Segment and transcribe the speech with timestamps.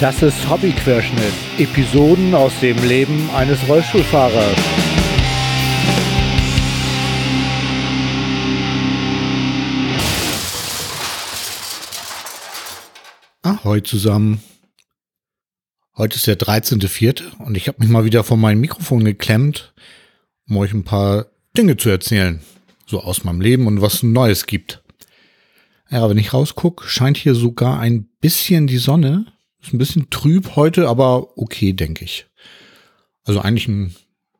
[0.00, 1.32] Das ist Hobbyquerschnitt.
[1.56, 4.56] Episoden aus dem Leben eines Rollstuhlfahrers.
[13.42, 14.42] Ahoi zusammen.
[15.96, 17.36] Heute ist der 13.04.
[17.38, 19.74] und ich habe mich mal wieder vor mein Mikrofon geklemmt,
[20.48, 21.26] um euch ein paar
[21.56, 22.40] Dinge zu erzählen.
[22.84, 24.82] So aus meinem Leben und was Neues gibt.
[25.88, 29.26] Ja, wenn ich rausgucke, scheint hier sogar ein bisschen die Sonne.
[29.64, 32.26] Ist ein bisschen trüb heute, aber okay, denke ich.
[33.24, 33.94] Also eigentlich ein,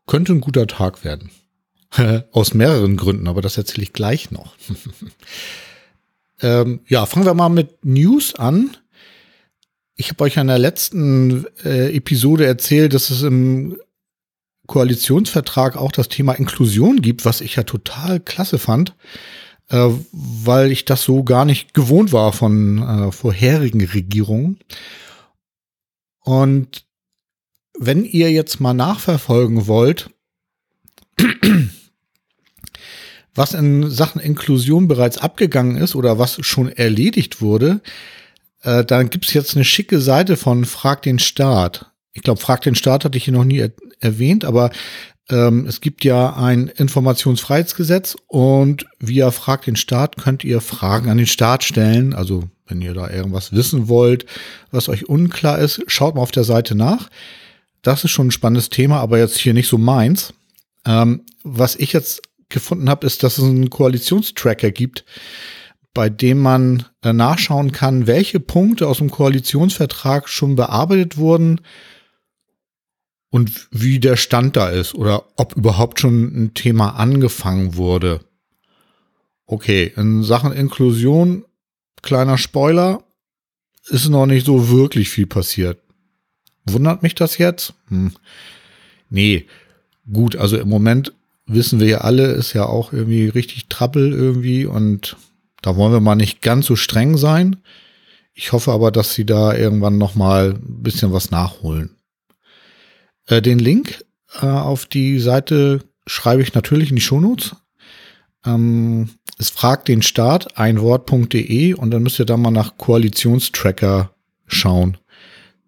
[0.07, 1.31] könnte ein guter Tag werden.
[2.33, 4.55] Aus mehreren Gründen, aber das erzähle ich gleich noch.
[6.43, 8.77] ähm, ja, fangen wir mal mit News an.
[9.97, 13.79] Ich habe euch in der letzten äh, Episode erzählt, dass es im
[14.67, 18.95] Koalitionsvertrag auch das Thema Inklusion gibt, was ich ja total klasse fand
[19.71, 24.59] äh, weil ich das so gar nicht gewohnt war von äh, vorherigen Regierungen.
[26.25, 26.87] Und
[27.79, 30.11] wenn ihr jetzt mal nachverfolgen wollt,
[33.35, 37.81] was in Sachen Inklusion bereits abgegangen ist oder was schon erledigt wurde,
[38.63, 41.93] äh, dann gibt's jetzt eine schicke Seite von Frag den Staat.
[42.13, 44.71] Ich glaube, Frag den Staat hatte ich hier noch nie er erwähnt, aber
[45.31, 51.17] ähm, es gibt ja ein Informationsfreiheitsgesetz und via Frag den Staat könnt ihr Fragen an
[51.17, 52.13] den Staat stellen.
[52.13, 54.27] Also wenn ihr da irgendwas wissen wollt,
[54.71, 57.09] was euch unklar ist, schaut mal auf der Seite nach.
[57.83, 60.35] Das ist schon ein spannendes Thema, aber jetzt hier nicht so meins.
[60.87, 65.05] Ähm, was ich jetzt gefunden habe, ist, dass es einen Koalitionstracker gibt,
[65.95, 71.61] bei dem man äh, nachschauen kann, welche Punkte aus dem Koalitionsvertrag schon bearbeitet wurden
[73.35, 78.21] und wie der Stand da ist oder ob überhaupt schon ein Thema angefangen wurde.
[79.45, 81.45] Okay, in Sachen Inklusion,
[82.01, 83.03] kleiner Spoiler,
[83.89, 85.81] ist noch nicht so wirklich viel passiert.
[86.65, 87.75] Wundert mich das jetzt?
[87.89, 88.13] Hm.
[89.11, 89.47] Nee,
[90.13, 91.13] gut, also im Moment
[91.45, 95.17] wissen wir ja alle, ist ja auch irgendwie richtig Trappel irgendwie und
[95.61, 97.57] da wollen wir mal nicht ganz so streng sein.
[98.33, 101.97] Ich hoffe aber, dass sie da irgendwann noch mal ein bisschen was nachholen.
[103.27, 104.05] Äh, den Link
[104.41, 107.57] äh, auf die Seite schreibe ich natürlich in die Shownotes.
[108.45, 114.15] Ähm, es fragt den Staat einwort.de und dann müsst ihr da mal nach Koalitionstracker
[114.47, 114.99] schauen.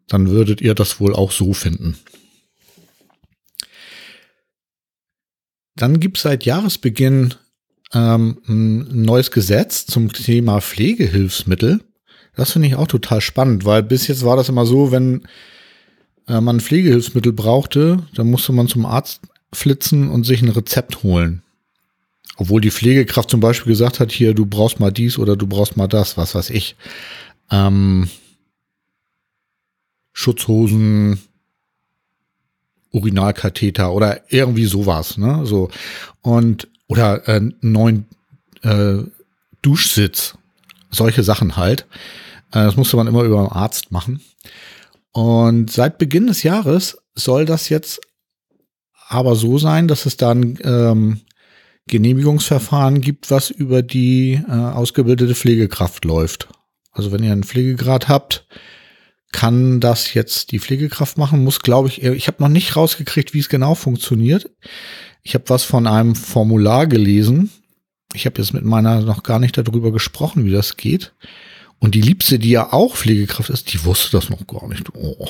[0.08, 1.98] Dann würdet ihr das wohl auch so finden.
[5.74, 7.34] Dann gibt es seit Jahresbeginn
[7.92, 11.80] ähm, ein neues Gesetz zum Thema Pflegehilfsmittel.
[12.34, 15.26] Das finde ich auch total spannend, weil bis jetzt war das immer so, wenn
[16.28, 19.20] äh, man Pflegehilfsmittel brauchte, dann musste man zum Arzt
[19.52, 21.42] flitzen und sich ein Rezept holen.
[22.36, 25.76] Obwohl die Pflegekraft zum Beispiel gesagt hat, hier, du brauchst mal dies oder du brauchst
[25.76, 26.76] mal das, was weiß ich.
[27.50, 28.08] Ähm,
[30.12, 31.18] Schutzhosen,
[32.90, 35.44] Urinalkatheter oder irgendwie sowas, ne?
[35.44, 35.70] So.
[36.20, 38.06] Und, oder äh, neuen
[38.62, 38.98] äh,
[39.62, 40.36] Duschsitz.
[40.90, 41.86] Solche Sachen halt.
[42.50, 44.20] Äh, das musste man immer über einen Arzt machen.
[45.16, 48.02] Und seit Beginn des Jahres soll das jetzt
[49.08, 51.22] aber so sein, dass es dann ähm,
[51.86, 56.48] Genehmigungsverfahren gibt, was über die äh, ausgebildete Pflegekraft läuft.
[56.92, 58.46] Also wenn ihr einen Pflegegrad habt,
[59.32, 63.38] kann das jetzt die Pflegekraft machen, muss, glaube ich, ich habe noch nicht rausgekriegt, wie
[63.38, 64.50] es genau funktioniert.
[65.22, 67.50] Ich habe was von einem Formular gelesen.
[68.12, 71.14] Ich habe jetzt mit meiner noch gar nicht darüber gesprochen, wie das geht.
[71.78, 74.94] Und die Liebste, die ja auch Pflegekraft ist, die wusste das noch gar nicht.
[74.94, 75.28] Oh,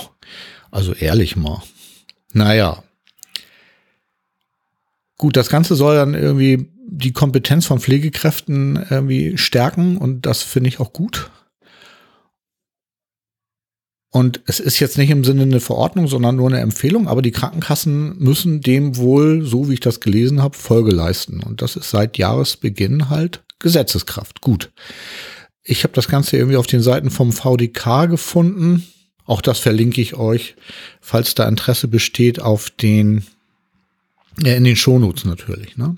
[0.71, 1.63] also ehrlich mal.
[2.33, 2.83] Naja.
[5.19, 10.69] Gut, das Ganze soll dann irgendwie die Kompetenz von Pflegekräften irgendwie stärken und das finde
[10.69, 11.31] ich auch gut.
[14.11, 17.33] Und es ist jetzt nicht im Sinne eine Verordnung, sondern nur eine Empfehlung, aber die
[17.33, 21.41] Krankenkassen müssen dem wohl, so wie ich das gelesen habe, Folge leisten.
[21.41, 24.41] Und das ist seit Jahresbeginn halt Gesetzeskraft.
[24.41, 24.71] Gut.
[25.69, 28.87] Ich habe das Ganze irgendwie auf den Seiten vom VDK gefunden.
[29.25, 30.55] Auch das verlinke ich euch,
[31.01, 33.25] falls da Interesse besteht, auf den,
[34.41, 35.77] ja, in den Shownotes natürlich.
[35.77, 35.97] Ne?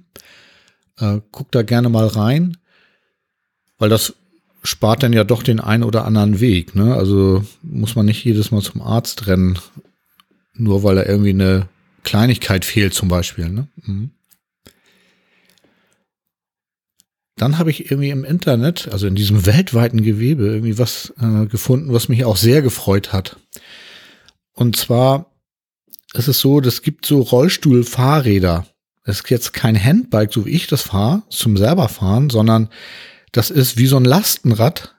[0.98, 2.56] Äh, guckt da gerne mal rein,
[3.76, 4.14] weil das
[4.62, 6.74] spart dann ja doch den einen oder anderen Weg.
[6.74, 6.94] Ne?
[6.94, 9.58] Also muss man nicht jedes Mal zum Arzt rennen,
[10.54, 11.68] nur weil da irgendwie eine
[12.04, 13.50] Kleinigkeit fehlt zum Beispiel.
[13.50, 13.68] Ne?
[13.82, 14.10] Mhm.
[17.38, 21.92] Dann habe ich irgendwie im Internet, also in diesem weltweiten Gewebe, irgendwie was äh, gefunden,
[21.92, 23.36] was mich auch sehr gefreut hat.
[24.52, 25.32] Und zwar
[26.14, 28.66] ist es so, das gibt so Rollstuhlfahrräder.
[29.04, 32.68] Es ist jetzt kein Handbike, so wie ich das fahre, zum selber fahren, sondern
[33.32, 34.96] das ist wie so ein Lastenrad,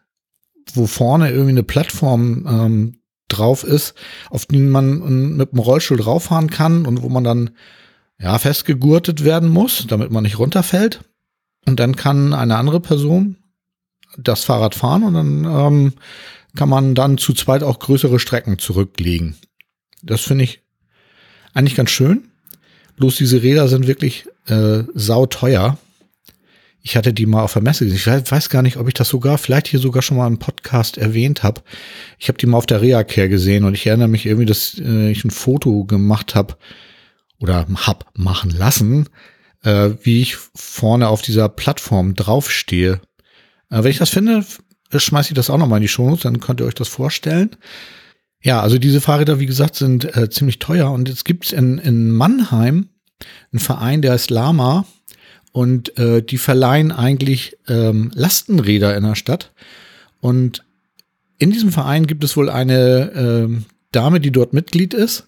[0.73, 2.95] wo vorne irgendwie eine Plattform ähm,
[3.27, 3.93] drauf ist,
[4.29, 7.51] auf den man mit dem Rollstuhl drauffahren kann und wo man dann
[8.19, 11.01] ja festgegurtet werden muss, damit man nicht runterfällt.
[11.65, 13.37] Und dann kann eine andere Person
[14.17, 15.93] das Fahrrad fahren und dann ähm,
[16.55, 19.35] kann man dann zu zweit auch größere Strecken zurücklegen.
[20.01, 20.61] Das finde ich
[21.53, 22.29] eigentlich ganz schön.
[22.97, 25.77] Bloß diese Räder sind wirklich äh, sauteuer.
[26.81, 28.21] Ich hatte die mal auf der Messe gesehen.
[28.23, 30.97] Ich weiß gar nicht, ob ich das sogar, vielleicht hier sogar schon mal im Podcast
[30.97, 31.61] erwähnt habe.
[32.17, 35.11] Ich habe die mal auf der Reacare gesehen und ich erinnere mich irgendwie, dass äh,
[35.11, 36.57] ich ein Foto gemacht habe
[37.39, 39.07] oder hab machen lassen,
[39.63, 43.01] äh, wie ich vorne auf dieser Plattform draufstehe.
[43.69, 44.45] Äh, wenn ich das finde,
[44.93, 47.55] schmeiße ich das auch noch mal in die Show, dann könnt ihr euch das vorstellen.
[48.41, 52.11] Ja, also diese Fahrräder, wie gesagt, sind äh, ziemlich teuer und jetzt gibt's in, in
[52.11, 52.89] Mannheim
[53.51, 54.85] einen Verein, der heißt Lama
[55.51, 59.51] und äh, die verleihen eigentlich ähm, Lastenräder in der Stadt.
[60.21, 60.63] Und
[61.37, 65.27] in diesem Verein gibt es wohl eine äh, Dame, die dort Mitglied ist.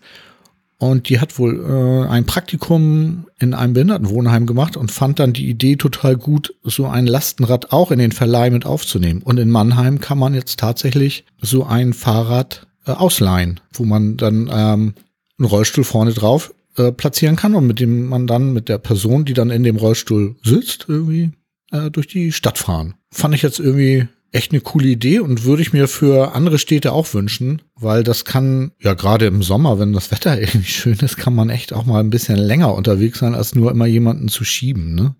[0.81, 5.47] Und die hat wohl äh, ein Praktikum in einem Behindertenwohnheim gemacht und fand dann die
[5.47, 9.21] Idee total gut, so ein Lastenrad auch in den Verleih mit aufzunehmen.
[9.21, 14.49] Und in Mannheim kann man jetzt tatsächlich so ein Fahrrad äh, ausleihen, wo man dann
[14.51, 14.95] ähm,
[15.37, 19.23] einen Rollstuhl vorne drauf äh, platzieren kann und mit dem man dann mit der Person,
[19.23, 21.29] die dann in dem Rollstuhl sitzt, irgendwie
[21.69, 22.95] äh, durch die Stadt fahren.
[23.11, 26.93] Fand ich jetzt irgendwie echt eine coole Idee und würde ich mir für andere Städte
[26.93, 31.17] auch wünschen, weil das kann, ja gerade im Sommer, wenn das Wetter irgendwie schön ist,
[31.17, 34.43] kann man echt auch mal ein bisschen länger unterwegs sein, als nur immer jemanden zu
[34.43, 34.95] schieben.
[34.95, 35.15] Ne?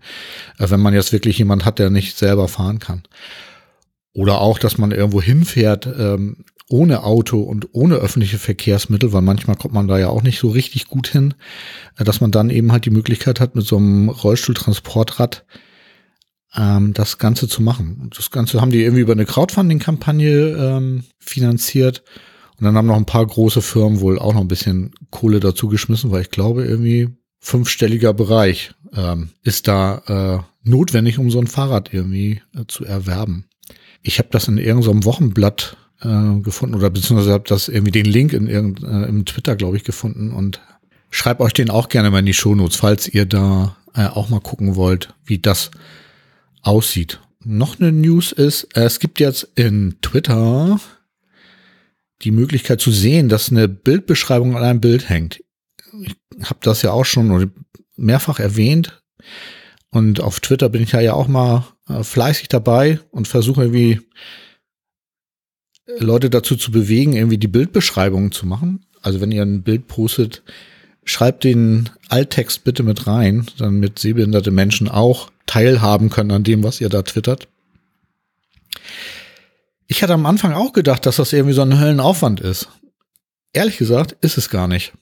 [0.59, 3.03] Äh, wenn man jetzt wirklich jemand hat, der nicht selber fahren kann.
[4.13, 9.57] Oder auch, dass man irgendwo hinfährt, ähm, ohne Auto und ohne öffentliche Verkehrsmittel, weil manchmal
[9.57, 11.33] kommt man da ja auch nicht so richtig gut hin,
[11.97, 15.45] äh, dass man dann eben halt die Möglichkeit hat, mit so einem Rollstuhltransportrad
[16.55, 17.99] ähm, das Ganze zu machen.
[18.01, 22.03] Und das Ganze haben die irgendwie über eine Crowdfunding-Kampagne ähm, finanziert.
[22.59, 25.67] Und dann haben noch ein paar große Firmen wohl auch noch ein bisschen Kohle dazu
[25.67, 27.09] geschmissen, weil ich glaube, irgendwie
[27.39, 33.45] fünfstelliger Bereich ähm, ist da äh, notwendig, um so ein Fahrrad irgendwie äh, zu erwerben.
[34.03, 38.33] Ich habe das in irgendeinem Wochenblatt äh, gefunden oder beziehungsweise habe das irgendwie den Link
[38.33, 40.61] in irgend, äh, im Twitter, glaube ich, gefunden und
[41.09, 44.39] schreibt euch den auch gerne mal in die Shownotes, falls ihr da äh, auch mal
[44.39, 45.71] gucken wollt, wie das
[46.61, 47.19] aussieht.
[47.43, 50.79] Noch eine News ist, es gibt jetzt in Twitter
[52.21, 55.43] die Möglichkeit zu sehen, dass eine Bildbeschreibung an einem Bild hängt.
[56.01, 57.51] Ich habe das ja auch schon
[57.95, 59.01] mehrfach erwähnt.
[59.89, 63.99] Und auf Twitter bin ich ja, ja auch mal äh, fleißig dabei und versuche irgendwie
[65.99, 68.85] Leute dazu zu bewegen, irgendwie die Bildbeschreibungen zu machen.
[69.01, 70.43] Also wenn ihr ein Bild postet,
[71.03, 76.81] schreibt den Alttext bitte mit rein, damit sehbehinderte Menschen auch teilhaben können an dem, was
[76.81, 77.47] ihr da twittert.
[79.87, 82.69] Ich hatte am Anfang auch gedacht, dass das irgendwie so ein Höllenaufwand ist.
[83.53, 84.93] Ehrlich gesagt, ist es gar nicht.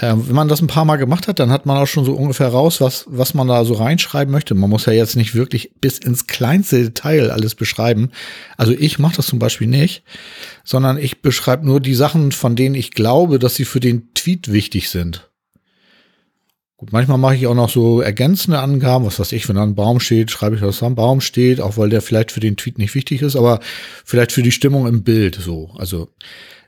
[0.00, 2.14] Ähm, wenn man das ein paar Mal gemacht hat, dann hat man auch schon so
[2.14, 4.54] ungefähr raus, was, was man da so reinschreiben möchte.
[4.54, 8.10] Man muss ja jetzt nicht wirklich bis ins kleinste Detail alles beschreiben.
[8.56, 10.02] Also ich mache das zum Beispiel nicht,
[10.64, 14.50] sondern ich beschreibe nur die Sachen, von denen ich glaube, dass sie für den Tweet
[14.50, 15.30] wichtig sind.
[16.76, 19.76] Gut, manchmal mache ich auch noch so ergänzende Angaben, was weiß ich, wenn da ein
[19.76, 22.56] Baum steht, schreibe ich, dass da ein Baum steht, auch weil der vielleicht für den
[22.56, 23.60] Tweet nicht wichtig ist, aber
[24.04, 25.70] vielleicht für die Stimmung im Bild so.
[25.78, 26.08] Also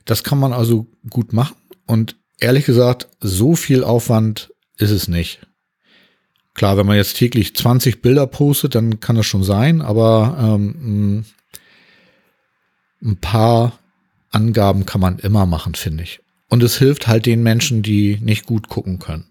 [0.05, 5.39] das kann man also gut machen und ehrlich gesagt, so viel Aufwand ist es nicht.
[6.53, 11.25] Klar, wenn man jetzt täglich 20 Bilder postet, dann kann das schon sein, aber ähm,
[13.01, 13.77] ein paar
[14.31, 16.19] Angaben kann man immer machen, finde ich.
[16.49, 19.25] Und es hilft halt den Menschen, die nicht gut gucken können.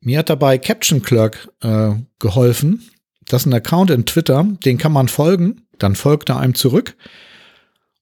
[0.00, 2.82] Mir hat dabei Caption Clerk äh, geholfen.
[3.26, 6.96] Das ist ein Account in Twitter, den kann man folgen, dann folgt er einem zurück.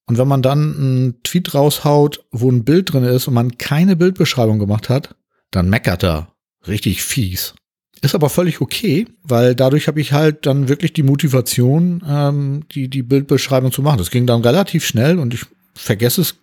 [0.07, 3.97] Und wenn man dann einen Tweet raushaut, wo ein Bild drin ist und man keine
[3.97, 5.15] Bildbeschreibung gemacht hat,
[5.51, 6.29] dann meckert er
[6.67, 7.55] richtig fies.
[8.01, 12.89] Ist aber völlig okay, weil dadurch habe ich halt dann wirklich die Motivation, ähm, die,
[12.89, 13.99] die Bildbeschreibung zu machen.
[13.99, 16.35] Das ging dann relativ schnell und ich vergesse es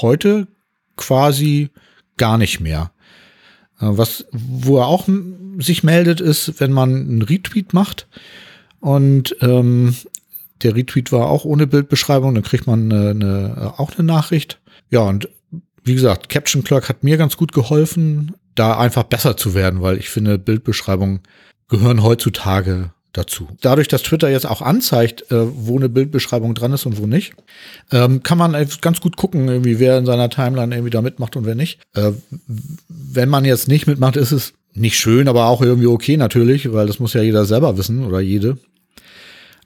[0.00, 0.46] heute
[0.96, 1.70] quasi
[2.18, 2.92] gar nicht mehr.
[3.80, 5.08] Äh, was, wo er auch
[5.58, 8.06] sich meldet, ist, wenn man einen Retweet macht
[8.80, 9.96] und ähm,
[10.62, 14.60] der Retweet war auch ohne Bildbeschreibung, dann kriegt man eine, eine, auch eine Nachricht.
[14.90, 15.28] Ja, und
[15.84, 19.98] wie gesagt, Caption Clerk hat mir ganz gut geholfen, da einfach besser zu werden, weil
[19.98, 21.20] ich finde, Bildbeschreibungen
[21.68, 23.48] gehören heutzutage dazu.
[23.60, 27.34] Dadurch, dass Twitter jetzt auch anzeigt, äh, wo eine Bildbeschreibung dran ist und wo nicht,
[27.90, 31.46] ähm, kann man ganz gut gucken, irgendwie wer in seiner Timeline irgendwie da mitmacht und
[31.46, 31.80] wer nicht.
[31.94, 32.12] Äh,
[32.88, 36.86] wenn man jetzt nicht mitmacht, ist es nicht schön, aber auch irgendwie okay natürlich, weil
[36.86, 38.58] das muss ja jeder selber wissen oder jede.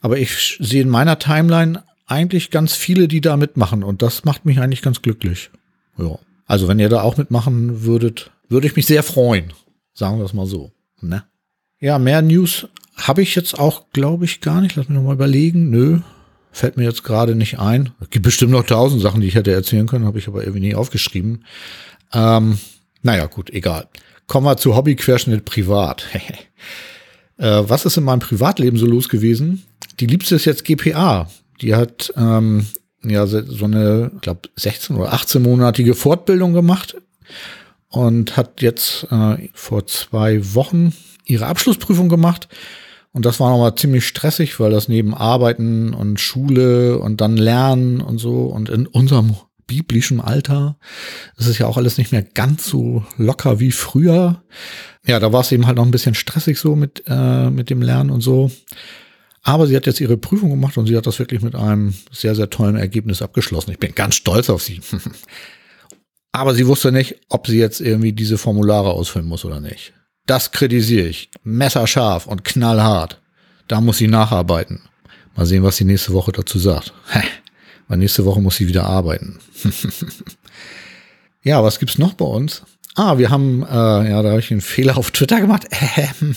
[0.02, 4.44] Aber ich sehe in meiner Timeline eigentlich ganz viele, die da mitmachen und das macht
[4.44, 5.50] mich eigentlich ganz glücklich.
[5.96, 6.18] Ja.
[6.44, 9.52] Also wenn ihr da auch mitmachen würdet, würde ich mich sehr freuen.
[9.94, 10.72] Sagen wir es mal so.
[11.00, 11.24] Ne?
[11.78, 14.76] Ja, mehr News habe ich jetzt auch, glaube ich, gar nicht.
[14.76, 15.70] Lass mich nochmal überlegen.
[15.70, 16.00] Nö,
[16.50, 17.92] fällt mir jetzt gerade nicht ein.
[18.00, 20.60] Es gibt bestimmt noch tausend Sachen, die ich hätte erzählen können, habe ich aber irgendwie
[20.60, 21.44] nie aufgeschrieben.
[22.12, 22.58] Ähm,
[23.02, 23.88] naja, gut, egal.
[24.26, 26.06] Kommen wir zu Hobbyquerschnitt privat.
[27.38, 29.64] äh, was ist in meinem Privatleben so los gewesen?
[30.00, 31.28] Die Liebste ist jetzt GPA.
[31.60, 32.66] Die hat ähm,
[33.04, 36.96] ja so eine, ich glaube, 16 oder 18-monatige Fortbildung gemacht
[37.88, 40.92] und hat jetzt äh, vor zwei Wochen
[41.24, 42.48] ihre Abschlussprüfung gemacht.
[43.12, 48.00] Und das war nochmal ziemlich stressig, weil das neben Arbeiten und Schule und dann Lernen
[48.00, 50.76] und so und in unserem biblischen Alter
[51.36, 54.42] ist es ja auch alles nicht mehr ganz so locker wie früher.
[55.06, 57.82] Ja, da war es eben halt noch ein bisschen stressig so mit, äh, mit dem
[57.82, 58.50] Lernen und so.
[59.42, 62.34] Aber sie hat jetzt ihre Prüfung gemacht und sie hat das wirklich mit einem sehr,
[62.34, 63.72] sehr tollen Ergebnis abgeschlossen.
[63.72, 64.80] Ich bin ganz stolz auf sie.
[66.32, 69.92] Aber sie wusste nicht, ob sie jetzt irgendwie diese Formulare ausfüllen muss oder nicht.
[70.26, 71.30] Das kritisiere ich.
[71.42, 73.20] Messerscharf und knallhart.
[73.68, 74.82] Da muss sie nacharbeiten.
[75.36, 76.94] Mal sehen, was sie nächste Woche dazu sagt.
[77.88, 79.40] Weil nächste Woche muss sie wieder arbeiten.
[81.42, 82.62] ja, was gibt's noch bei uns?
[82.94, 85.66] Ah, wir haben, äh, ja, da habe ich einen Fehler auf Twitter gemacht.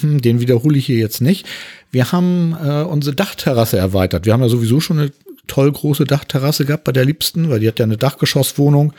[0.01, 1.45] Den wiederhole ich hier jetzt nicht.
[1.91, 4.25] Wir haben äh, unsere Dachterrasse erweitert.
[4.25, 5.11] Wir haben ja sowieso schon eine
[5.47, 8.93] toll große Dachterrasse gehabt bei der Liebsten, weil die hat ja eine Dachgeschosswohnung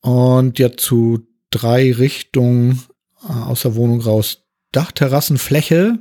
[0.00, 2.82] und die hat zu drei Richtungen
[3.28, 5.98] äh, aus der Wohnung raus Dachterrassenfläche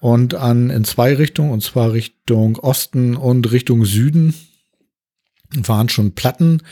[0.00, 4.34] und an in zwei Richtungen, und zwar Richtung Osten und Richtung Süden,
[5.54, 6.62] waren schon Platten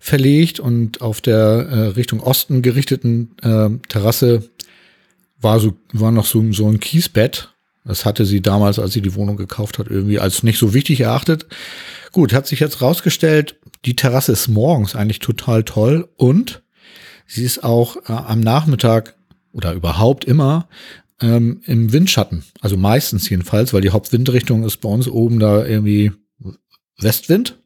[0.00, 4.50] verlegt und auf der äh, Richtung Osten gerichteten äh, Terrasse
[5.40, 7.50] war so war noch so, so ein Kiesbett.
[7.84, 11.00] Das hatte sie damals, als sie die Wohnung gekauft hat, irgendwie als nicht so wichtig
[11.00, 11.46] erachtet.
[12.12, 16.62] Gut, hat sich jetzt rausgestellt, die Terrasse ist morgens eigentlich total toll und
[17.26, 19.16] sie ist auch äh, am Nachmittag
[19.52, 20.68] oder überhaupt immer
[21.20, 22.44] ähm, im Windschatten.
[22.60, 26.12] Also meistens jedenfalls, weil die Hauptwindrichtung ist bei uns oben da irgendwie
[26.98, 27.59] Westwind.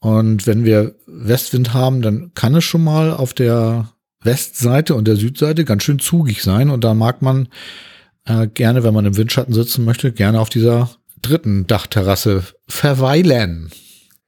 [0.00, 5.16] Und wenn wir Westwind haben, dann kann es schon mal auf der Westseite und der
[5.16, 6.70] Südseite ganz schön zugig sein.
[6.70, 7.48] Und da mag man
[8.24, 10.90] äh, gerne, wenn man im Windschatten sitzen möchte, gerne auf dieser
[11.22, 13.70] dritten Dachterrasse verweilen.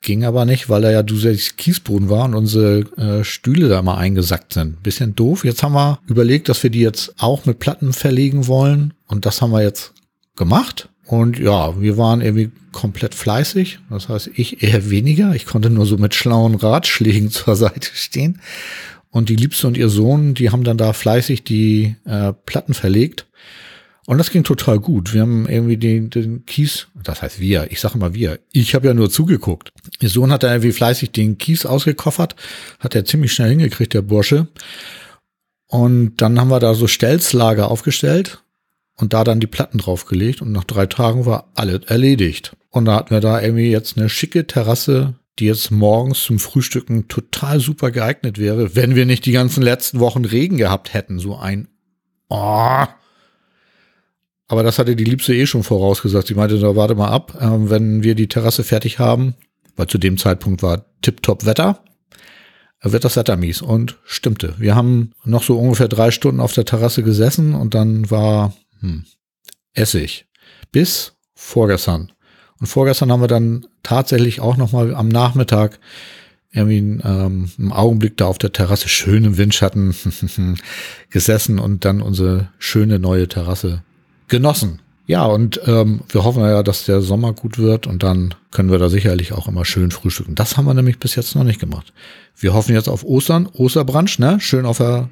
[0.03, 3.99] Ging aber nicht, weil da ja zusätzlich Kiesboden war und unsere äh, Stühle da mal
[3.99, 4.83] eingesackt sind.
[4.83, 5.45] Bisschen doof.
[5.45, 8.95] Jetzt haben wir überlegt, dass wir die jetzt auch mit Platten verlegen wollen.
[9.07, 9.93] Und das haben wir jetzt
[10.37, 10.89] gemacht.
[11.11, 13.81] Und ja, wir waren irgendwie komplett fleißig.
[13.91, 15.35] Das heißt, ich eher weniger.
[15.35, 18.41] Ich konnte nur so mit schlauen Ratschlägen zur Seite stehen.
[19.11, 23.27] Und die Liebste und ihr Sohn, die haben dann da fleißig die äh, Platten verlegt.
[24.07, 25.13] Und das ging total gut.
[25.13, 28.87] Wir haben irgendwie den, den Kies, das heißt wir, ich sage mal wir, ich habe
[28.87, 29.73] ja nur zugeguckt.
[30.01, 32.37] Ihr Sohn hat da irgendwie fleißig den Kies ausgekoffert,
[32.79, 34.47] hat er ziemlich schnell hingekriegt, der Bursche.
[35.67, 38.45] Und dann haben wir da so Stelzlager aufgestellt
[39.01, 42.57] und da dann die Platten draufgelegt und nach drei Tagen war alles erledigt.
[42.71, 47.09] Und da hatten wir da irgendwie jetzt eine schicke Terrasse, die jetzt morgens zum Frühstücken
[47.09, 51.19] total super geeignet wäre, wenn wir nicht die ganzen letzten Wochen Regen gehabt hätten.
[51.19, 51.69] So ein
[52.29, 52.85] oh,
[54.51, 56.27] aber das hatte die Liebste eh schon vorausgesagt.
[56.27, 59.35] Sie meinte, da warte mal ab, äh, wenn wir die Terrasse fertig haben,
[59.77, 61.85] weil zu dem Zeitpunkt war tipptopp Wetter,
[62.83, 63.63] wird das Wetter mies.
[63.63, 64.55] Und stimmte.
[64.59, 69.05] Wir haben noch so ungefähr drei Stunden auf der Terrasse gesessen und dann war hm,
[69.75, 70.27] Essig.
[70.73, 72.13] Bis vorgestern.
[72.59, 75.79] Und vorgestern haben wir dann tatsächlich auch noch mal am Nachmittag
[76.53, 79.95] irgendwie ähm, einen Augenblick da auf der Terrasse schön im Windschatten
[81.11, 83.83] gesessen und dann unsere schöne neue Terrasse
[84.29, 84.83] genossen.
[85.07, 88.79] Ja, und ähm, wir hoffen ja, dass der Sommer gut wird und dann können wir
[88.79, 90.35] da sicherlich auch immer schön frühstücken.
[90.35, 91.93] Das haben wir nämlich bis jetzt noch nicht gemacht.
[92.37, 94.39] Wir hoffen jetzt auf Ostern, Osterbranch, ne?
[94.41, 95.09] Schön auf der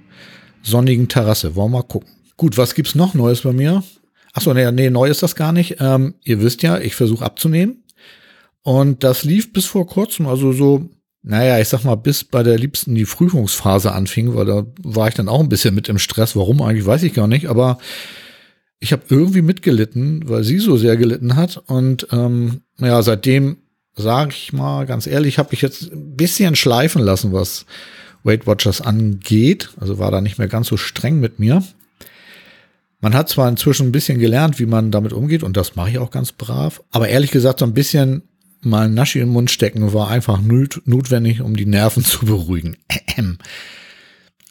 [0.62, 1.56] sonnigen Terrasse.
[1.56, 2.17] Wollen wir mal gucken.
[2.38, 3.82] Gut, was gibt's noch Neues bei mir?
[4.32, 5.78] Achso, nee, nee, neu ist das gar nicht.
[5.80, 7.82] Ähm, ihr wisst ja, ich versuche abzunehmen.
[8.62, 10.88] Und das lief bis vor kurzem, also so,
[11.22, 15.14] naja, ich sag mal, bis bei der Liebsten die Prüfungsphase anfing, weil da war ich
[15.14, 16.36] dann auch ein bisschen mit im Stress.
[16.36, 17.48] Warum eigentlich, weiß ich gar nicht.
[17.48, 17.78] Aber
[18.78, 21.56] ich habe irgendwie mitgelitten, weil sie so sehr gelitten hat.
[21.66, 23.56] Und ähm, ja, seitdem,
[23.96, 27.66] sage ich mal ganz ehrlich, habe ich jetzt ein bisschen schleifen lassen, was
[28.22, 29.70] Weight Watchers angeht.
[29.80, 31.64] Also war da nicht mehr ganz so streng mit mir.
[33.00, 35.98] Man hat zwar inzwischen ein bisschen gelernt, wie man damit umgeht, und das mache ich
[35.98, 36.82] auch ganz brav.
[36.90, 38.22] Aber ehrlich gesagt, so ein bisschen
[38.60, 42.76] mal Naschi im Mund stecken war einfach notwendig, um die Nerven zu beruhigen.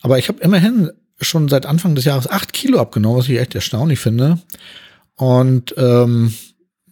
[0.02, 3.56] Aber ich habe immerhin schon seit Anfang des Jahres acht Kilo abgenommen, was ich echt
[3.56, 4.40] erstaunlich finde.
[5.16, 6.34] Und ähm,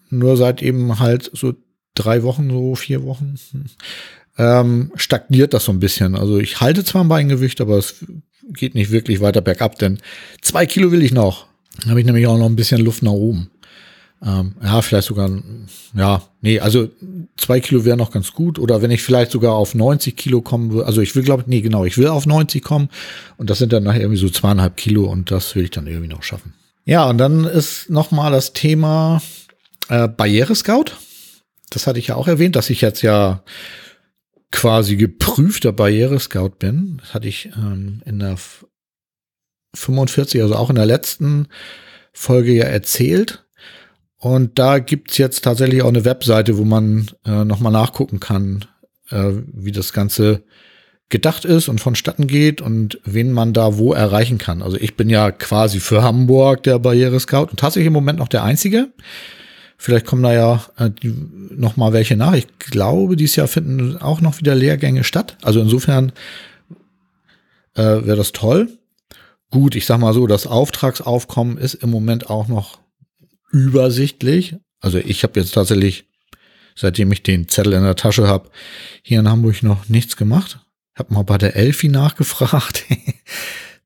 [0.10, 1.54] nur seit eben halt so
[1.94, 3.36] drei Wochen, so vier Wochen,
[4.38, 6.16] ähm, stagniert das so ein bisschen.
[6.16, 8.04] Also ich halte zwar ein Beingewicht, aber es
[8.54, 10.00] geht nicht wirklich weiter bergab, denn
[10.42, 11.48] zwei Kilo will ich noch.
[11.80, 13.50] Dann habe ich nämlich auch noch ein bisschen Luft nach oben.
[14.26, 15.30] Ähm, ja, vielleicht sogar,
[15.96, 16.90] ja, nee, also
[17.38, 18.60] zwei Kilo wäre noch ganz gut.
[18.60, 21.48] Oder wenn ich vielleicht sogar auf 90 Kilo kommen würde, also ich will, glaube ich,
[21.48, 22.90] nee, genau, ich will auf 90 kommen
[23.38, 26.08] und das sind dann nachher irgendwie so zweieinhalb Kilo und das will ich dann irgendwie
[26.08, 26.54] noch schaffen.
[26.86, 29.22] Ja, und dann ist noch mal das Thema
[29.90, 30.92] äh, Barriere-Scout.
[31.72, 33.44] Das hatte ich ja auch erwähnt, dass ich jetzt ja
[34.56, 36.98] quasi geprüfter Barriere-Scout bin.
[37.02, 38.38] Das hatte ich ähm, in der
[39.74, 41.50] 45, also auch in der letzten
[42.14, 43.46] Folge ja erzählt.
[44.18, 48.64] Und da gibt's jetzt tatsächlich auch eine Webseite, wo man äh, nochmal nachgucken kann,
[49.10, 50.44] äh, wie das Ganze
[51.10, 54.62] gedacht ist und vonstatten geht und wen man da wo erreichen kann.
[54.62, 58.30] Also ich bin ja quasi für Hamburg der Barriere Scout und tatsächlich im Moment noch
[58.30, 58.94] der Einzige.
[59.78, 62.34] Vielleicht kommen da ja äh, noch mal welche nach.
[62.34, 65.38] Ich glaube, dieses Jahr finden auch noch wieder Lehrgänge statt.
[65.42, 66.12] Also insofern
[67.76, 68.70] äh, wäre das toll.
[69.52, 72.80] Gut, ich sag mal so, das Auftragsaufkommen ist im Moment auch noch
[73.52, 74.56] übersichtlich.
[74.80, 76.06] Also ich habe jetzt tatsächlich,
[76.76, 78.50] seitdem ich den Zettel in der Tasche habe,
[79.02, 80.60] hier in Hamburg noch nichts gemacht.
[80.96, 82.86] Hab mal bei der Elfi nachgefragt.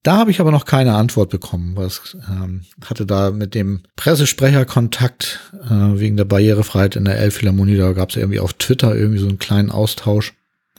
[0.04, 1.76] da habe ich aber noch keine Antwort bekommen.
[1.76, 7.76] Was ähm, hatte da mit dem Pressesprecher Kontakt äh, wegen der Barrierefreiheit in der Elbphilharmonie.
[7.78, 10.34] Da gab es irgendwie auf Twitter irgendwie so einen kleinen Austausch.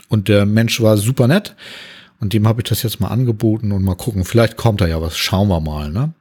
[0.09, 1.55] Und der Mensch war super nett.
[2.19, 4.25] Und dem habe ich das jetzt mal angeboten und mal gucken.
[4.25, 5.19] Vielleicht kommt da ja was.
[5.19, 5.91] Schauen wir mal.
[5.91, 6.13] Ne?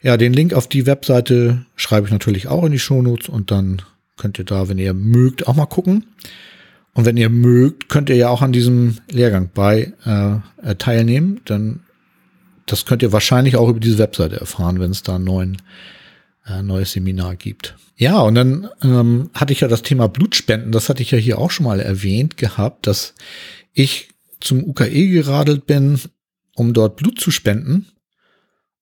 [0.00, 3.82] Ja, den Link auf die Webseite schreibe ich natürlich auch in die Shownotes und dann
[4.16, 6.04] könnt ihr da, wenn ihr mögt, auch mal gucken.
[6.94, 11.40] Und wenn ihr mögt, könnt ihr ja auch an diesem Lehrgang bei äh, teilnehmen.
[11.44, 11.80] Dann
[12.70, 15.60] das könnt ihr wahrscheinlich auch über diese Webseite erfahren, wenn es da ein neuen,
[16.46, 17.76] äh, neues Seminar gibt.
[17.96, 20.70] Ja, und dann ähm, hatte ich ja das Thema Blutspenden.
[20.70, 23.14] Das hatte ich ja hier auch schon mal erwähnt gehabt, dass
[23.72, 26.00] ich zum UKE geradelt bin,
[26.54, 27.88] um dort Blut zu spenden.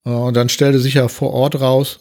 [0.05, 2.01] Äh, und dann stellte sich ja vor Ort raus,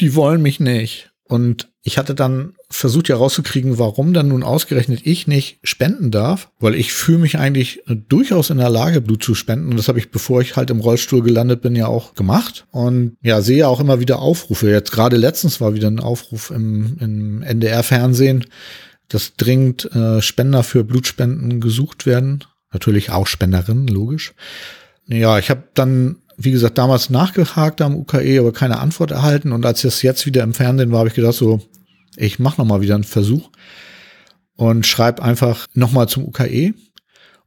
[0.00, 1.10] die wollen mich nicht.
[1.24, 6.50] Und ich hatte dann versucht ja rauszukriegen, warum dann nun ausgerechnet ich nicht spenden darf,
[6.58, 9.70] weil ich fühle mich eigentlich durchaus in der Lage, Blut zu spenden.
[9.70, 12.66] Und das habe ich, bevor ich halt im Rollstuhl gelandet bin, ja auch gemacht.
[12.70, 14.70] Und ja, sehe auch immer wieder Aufrufe.
[14.70, 18.44] Jetzt gerade letztens war wieder ein Aufruf im, im NDR-Fernsehen,
[19.08, 22.44] dass dringend äh, Spender für Blutspenden gesucht werden.
[22.72, 24.34] Natürlich auch Spenderinnen, logisch.
[25.06, 29.52] Ja, ich habe dann wie gesagt, damals nachgehakt am UKE, aber keine Antwort erhalten.
[29.52, 31.60] Und als das jetzt wieder im Fernsehen war, habe ich gedacht, so,
[32.16, 33.50] ich mache nochmal wieder einen Versuch
[34.56, 36.72] und schreibe einfach nochmal zum UKE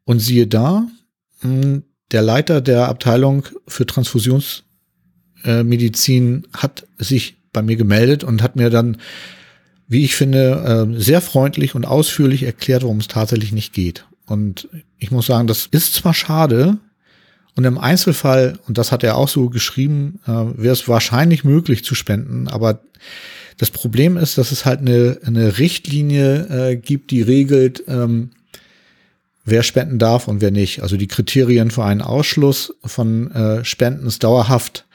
[0.05, 0.85] und siehe da,
[1.41, 8.69] hm, der Leiter der Abteilung für Transfusionsmedizin hat sich bei mir gemeldet und hat mir
[8.69, 8.97] dann,
[9.87, 14.05] wie ich finde, äh, sehr freundlich und ausführlich erklärt, worum es tatsächlich nicht geht.
[14.27, 16.77] Und ich muss sagen, das ist zwar schade,
[17.55, 21.83] und im Einzelfall, und das hat er auch so geschrieben, äh, wäre es wahrscheinlich möglich
[21.83, 22.79] zu spenden, aber
[23.57, 28.31] das Problem ist, dass es halt eine, eine Richtlinie äh, gibt, die regelt, ähm,
[29.45, 30.81] wer spenden darf und wer nicht.
[30.81, 34.85] Also die Kriterien für einen Ausschluss von äh, Spenden ist dauerhaft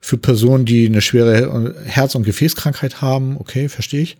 [0.00, 3.36] für Personen, die eine schwere Herz- und Gefäßkrankheit haben.
[3.36, 4.16] Okay, verstehe ich.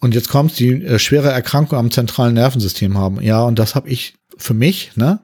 [0.00, 3.22] Und jetzt kommt die äh, schwere Erkrankung am zentralen Nervensystem haben.
[3.22, 5.20] Ja, und das habe ich für mich, ne?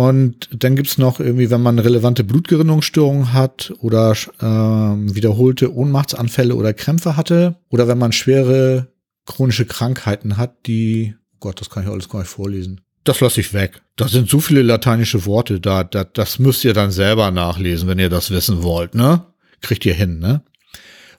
[0.00, 6.72] Und dann gibt's noch irgendwie, wenn man relevante Blutgerinnungsstörungen hat oder äh, wiederholte Ohnmachtsanfälle oder
[6.72, 8.94] Krämpfe hatte oder wenn man schwere
[9.26, 12.80] chronische Krankheiten hat, die, oh Gott, das kann ich alles gar nicht vorlesen.
[13.04, 13.82] Das lasse ich weg.
[13.96, 17.98] Da sind so viele lateinische Worte da, da, das müsst ihr dann selber nachlesen, wenn
[17.98, 19.26] ihr das wissen wollt, ne?
[19.60, 20.42] Kriegt ihr hin, ne?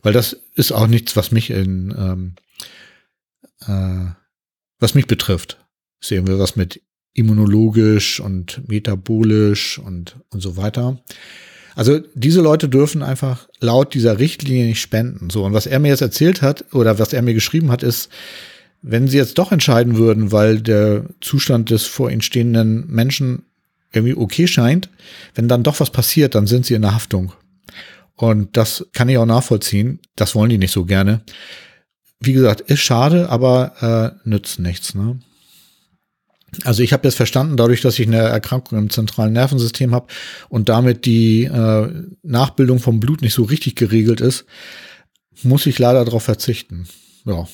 [0.01, 2.35] Weil das ist auch nichts, was mich in, ähm,
[3.67, 4.11] äh,
[4.79, 5.63] was mich betrifft.
[5.99, 6.81] Sehen wir was mit
[7.13, 11.01] immunologisch und metabolisch und, und so weiter.
[11.75, 15.29] Also diese Leute dürfen einfach laut dieser Richtlinie nicht spenden.
[15.29, 18.09] So, und was er mir jetzt erzählt hat oder was er mir geschrieben hat, ist,
[18.81, 23.43] wenn sie jetzt doch entscheiden würden, weil der Zustand des vor ihnen stehenden Menschen
[23.93, 24.89] irgendwie okay scheint,
[25.35, 27.33] wenn dann doch was passiert, dann sind sie in der Haftung.
[28.15, 29.99] Und das kann ich auch nachvollziehen.
[30.15, 31.21] Das wollen die nicht so gerne.
[32.19, 34.93] Wie gesagt, ist schade, aber äh, nützt nichts.
[34.93, 35.19] Ne?
[36.63, 40.07] Also ich habe jetzt verstanden, dadurch, dass ich eine Erkrankung im zentralen Nervensystem habe
[40.49, 41.89] und damit die äh,
[42.23, 44.45] Nachbildung vom Blut nicht so richtig geregelt ist,
[45.43, 46.87] muss ich leider darauf verzichten.
[47.25, 47.47] Ja.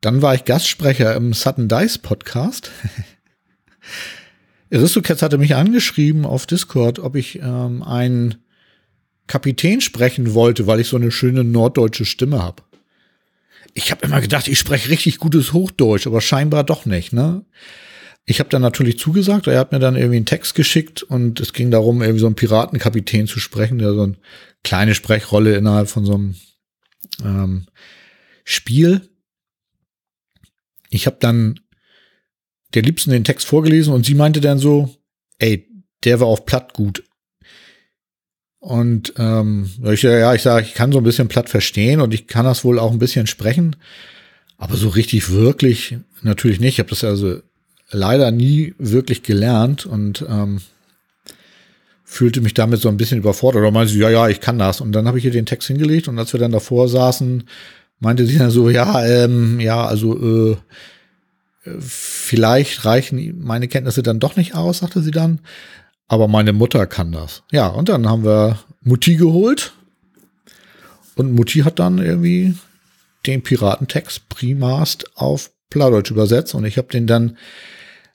[0.00, 2.70] Dann war ich Gastsprecher im Sutton Dice Podcast.
[4.72, 8.36] Aristocats hatte mich angeschrieben auf Discord, ob ich ähm, einen
[9.26, 12.62] Kapitän sprechen wollte, weil ich so eine schöne norddeutsche Stimme habe.
[13.74, 17.44] Ich habe immer gedacht, ich spreche richtig gutes Hochdeutsch, aber scheinbar doch nicht, ne?
[18.30, 21.54] Ich habe dann natürlich zugesagt, er hat mir dann irgendwie einen Text geschickt und es
[21.54, 24.16] ging darum, irgendwie so einen Piratenkapitän zu sprechen, der so eine
[24.62, 26.34] kleine Sprechrolle innerhalb von so einem
[27.24, 27.66] ähm,
[28.44, 29.08] Spiel.
[30.90, 31.58] Ich habe dann
[32.74, 34.94] der Liebsten den Text vorgelesen und sie meinte dann so,
[35.38, 35.66] ey,
[36.04, 37.04] der war auf platt gut.
[38.58, 42.26] Und ähm, ich, ja, ich sage, ich kann so ein bisschen platt verstehen und ich
[42.26, 43.76] kann das wohl auch ein bisschen sprechen,
[44.58, 46.74] aber so richtig wirklich natürlich nicht.
[46.74, 47.40] Ich habe das also
[47.90, 50.60] leider nie wirklich gelernt und ähm,
[52.04, 53.60] fühlte mich damit so ein bisschen überfordert.
[53.60, 54.80] Oder meinte sie, ja, ja, ich kann das.
[54.80, 57.44] Und dann habe ich ihr den Text hingelegt und als wir dann davor saßen,
[58.00, 60.56] meinte sie dann so, ja, ähm, ja, also äh,
[61.80, 65.40] vielleicht reichen meine Kenntnisse dann doch nicht aus, sagte sie dann.
[66.06, 67.42] Aber meine Mutter kann das.
[67.52, 69.72] Ja, und dann haben wir Mutti geholt.
[71.16, 72.54] Und Mutti hat dann irgendwie
[73.26, 76.54] den Piratentext primast auf Plattdeutsch übersetzt.
[76.54, 77.36] Und ich habe den dann,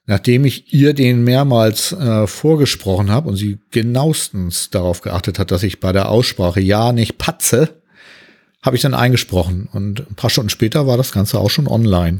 [0.05, 5.63] nachdem ich ihr den mehrmals äh, vorgesprochen habe und sie genauestens darauf geachtet hat, dass
[5.63, 7.81] ich bei der Aussprache ja nicht patze,
[8.61, 9.69] habe ich dann eingesprochen.
[9.71, 12.19] Und ein paar Stunden später war das Ganze auch schon online.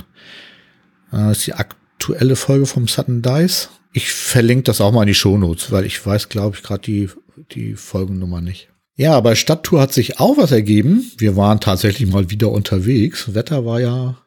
[1.11, 3.69] Äh, ist die aktuelle Folge vom Sutton Dice.
[3.93, 7.09] Ich verlinke das auch mal in die Shownotes, weil ich weiß, glaube ich, gerade die,
[7.51, 8.69] die Folgennummer nicht.
[8.95, 11.11] Ja, bei Stadttour hat sich auch was ergeben.
[11.17, 13.33] Wir waren tatsächlich mal wieder unterwegs.
[13.33, 14.17] Wetter war ja,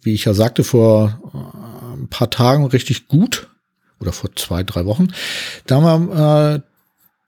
[0.00, 1.71] wie ich ja sagte, vor äh,
[2.12, 3.48] paar Tagen richtig gut.
[4.00, 5.08] Oder vor zwei, drei Wochen.
[5.66, 6.60] Da haben wir äh,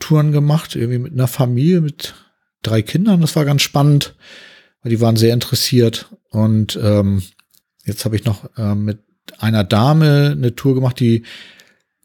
[0.00, 2.14] Touren gemacht, irgendwie mit einer Familie, mit
[2.62, 3.20] drei Kindern.
[3.20, 4.14] Das war ganz spannend,
[4.82, 6.08] weil die waren sehr interessiert.
[6.30, 7.22] Und ähm,
[7.84, 8.98] jetzt habe ich noch äh, mit
[9.38, 11.22] einer Dame eine Tour gemacht, die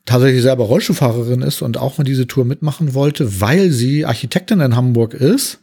[0.06, 4.76] tatsächlich selber Rollstuhlfahrerin ist und auch mal diese Tour mitmachen wollte, weil sie Architektin in
[4.76, 5.62] Hamburg ist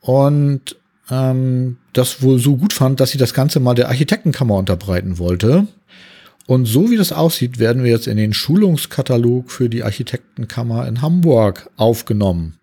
[0.00, 0.76] und
[1.10, 5.66] ähm, das wohl so gut fand, dass sie das Ganze mal der Architektenkammer unterbreiten wollte.
[6.46, 11.00] Und so wie das aussieht, werden wir jetzt in den Schulungskatalog für die Architektenkammer in
[11.00, 12.58] Hamburg aufgenommen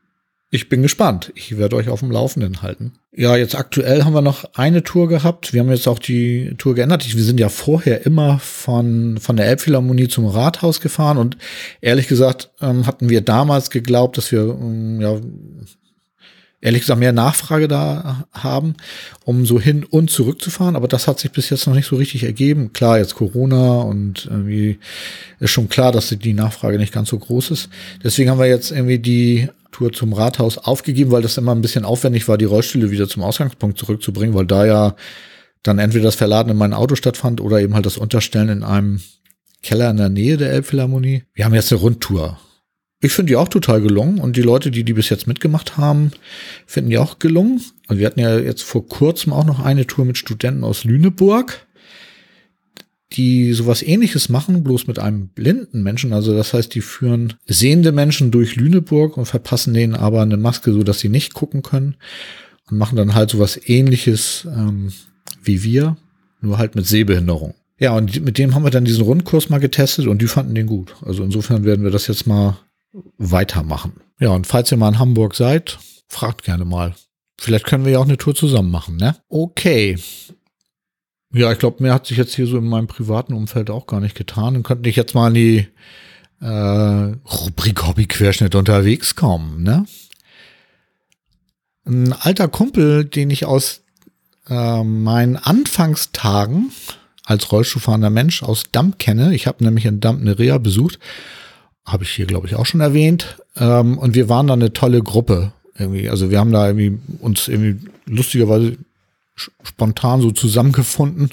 [0.53, 1.31] ich bin gespannt.
[1.33, 2.91] Ich werde euch auf dem Laufenden halten.
[3.15, 5.53] Ja, jetzt aktuell haben wir noch eine Tour gehabt.
[5.53, 7.15] Wir haben jetzt auch die Tour geändert.
[7.15, 11.37] Wir sind ja vorher immer von, von der Elbphilharmonie zum Rathaus gefahren und
[11.79, 15.21] ehrlich gesagt ähm, hatten wir damals geglaubt, dass wir ähm, ja
[16.61, 18.75] ehrlich gesagt mehr Nachfrage da haben,
[19.25, 20.75] um so hin und zurück zu fahren.
[20.75, 22.71] Aber das hat sich bis jetzt noch nicht so richtig ergeben.
[22.71, 24.79] Klar, jetzt Corona und irgendwie
[25.39, 27.69] ist schon klar, dass die Nachfrage nicht ganz so groß ist.
[28.03, 31.85] Deswegen haben wir jetzt irgendwie die Tour zum Rathaus aufgegeben, weil das immer ein bisschen
[31.85, 34.95] aufwendig war, die Rollstühle wieder zum Ausgangspunkt zurückzubringen, weil da ja
[35.63, 39.01] dann entweder das Verladen in mein Auto stattfand oder eben halt das Unterstellen in einem
[39.63, 41.23] Keller in der Nähe der Elbphilharmonie.
[41.33, 42.39] Wir haben jetzt eine Rundtour.
[43.01, 46.11] Ich finde die auch total gelungen und die Leute, die die bis jetzt mitgemacht haben,
[46.67, 47.61] finden die auch gelungen.
[47.87, 51.65] Und wir hatten ja jetzt vor kurzem auch noch eine Tour mit Studenten aus Lüneburg
[53.13, 56.13] die sowas ähnliches machen, bloß mit einem blinden Menschen.
[56.13, 60.71] Also das heißt, die führen sehende Menschen durch Lüneburg und verpassen denen aber eine Maske,
[60.71, 61.95] so dass sie nicht gucken können
[62.69, 64.91] und machen dann halt sowas ähnliches ähm,
[65.43, 65.97] wie wir,
[66.41, 67.53] nur halt mit Sehbehinderung.
[67.79, 70.67] Ja, und mit dem haben wir dann diesen Rundkurs mal getestet und die fanden den
[70.67, 70.95] gut.
[71.01, 72.59] Also insofern werden wir das jetzt mal
[73.17, 73.93] weitermachen.
[74.19, 76.95] Ja, und falls ihr mal in Hamburg seid, fragt gerne mal.
[77.39, 79.15] Vielleicht können wir ja auch eine Tour zusammen machen, ne?
[79.29, 79.97] Okay.
[81.33, 83.99] Ja, ich glaube, mehr hat sich jetzt hier so in meinem privaten Umfeld auch gar
[84.01, 84.53] nicht getan.
[84.53, 85.67] Dann könnte ich jetzt mal in die
[86.41, 89.63] äh, Rubrik Hobbyquerschnitt unterwegs kommen.
[89.63, 89.85] Ne?
[91.85, 93.81] Ein alter Kumpel, den ich aus
[94.49, 96.71] äh, meinen Anfangstagen
[97.23, 99.33] als Rollstuhlfahrender Mensch aus Damm kenne.
[99.33, 100.99] Ich habe nämlich in Damm eine Reha besucht.
[101.85, 103.41] Habe ich hier, glaube ich, auch schon erwähnt.
[103.55, 105.53] Ähm, und wir waren da eine tolle Gruppe.
[105.77, 106.09] Irgendwie.
[106.09, 108.77] Also wir haben da irgendwie uns irgendwie lustigerweise
[109.35, 111.31] spontan so zusammengefunden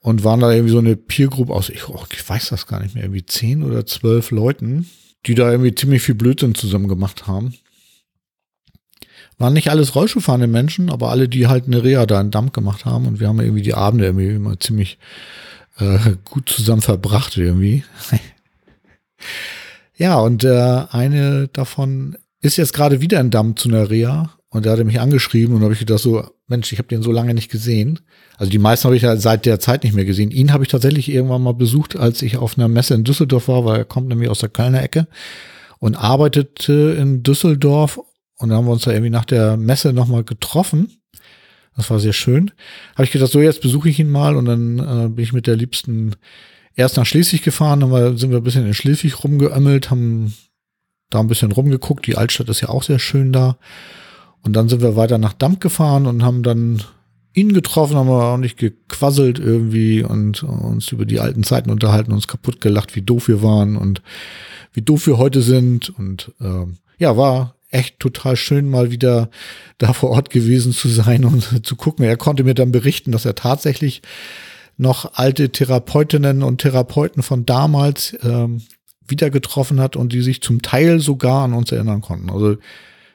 [0.00, 2.80] und waren da irgendwie so eine Peer Group aus, ich, oh, ich weiß das gar
[2.80, 4.88] nicht mehr, irgendwie zehn oder zwölf Leuten,
[5.26, 7.54] die da irgendwie ziemlich viel Blödsinn zusammen gemacht haben.
[9.36, 12.84] Waren nicht alles Rollschuhfahrende Menschen, aber alle, die halt eine Reha da in Damm gemacht
[12.84, 14.98] haben und wir haben irgendwie die Abende irgendwie immer ziemlich
[15.78, 17.84] äh, gut zusammen verbracht irgendwie.
[19.96, 24.64] ja, und äh, eine davon ist jetzt gerade wieder in Damm zu einer Reha und
[24.64, 27.34] der hatte mich angeschrieben und habe ich gedacht so, Mensch, ich habe den so lange
[27.34, 28.00] nicht gesehen.
[28.38, 30.30] Also die meisten habe ich ja seit der Zeit nicht mehr gesehen.
[30.30, 33.64] Ihn habe ich tatsächlich irgendwann mal besucht, als ich auf einer Messe in Düsseldorf war,
[33.64, 35.06] weil er kommt nämlich aus der Kölner Ecke
[35.78, 37.98] und arbeitete in Düsseldorf.
[38.36, 41.02] Und dann haben wir uns da irgendwie nach der Messe nochmal getroffen.
[41.76, 42.50] Das war sehr schön.
[42.94, 45.46] Habe ich gedacht, so jetzt besuche ich ihn mal und dann äh, bin ich mit
[45.46, 46.16] der Liebsten
[46.78, 50.34] erst nach Schleswig gefahren, dann sind wir ein bisschen in Schleswig rumgeömmelt, haben
[51.10, 52.06] da ein bisschen rumgeguckt.
[52.06, 53.58] Die Altstadt ist ja auch sehr schön da.
[54.42, 56.82] Und dann sind wir weiter nach Dampf gefahren und haben dann
[57.34, 62.12] ihn getroffen, haben wir auch nicht gequasselt irgendwie und uns über die alten Zeiten unterhalten,
[62.12, 64.00] uns kaputt gelacht, wie doof wir waren und
[64.72, 65.90] wie doof wir heute sind.
[65.90, 69.30] Und ähm, ja, war echt total schön, mal wieder
[69.78, 72.04] da vor Ort gewesen zu sein und zu gucken.
[72.04, 74.00] Er konnte mir dann berichten, dass er tatsächlich
[74.78, 78.62] noch alte Therapeutinnen und Therapeuten von damals ähm,
[79.06, 82.30] wieder getroffen hat und die sich zum Teil sogar an uns erinnern konnten.
[82.30, 82.56] Also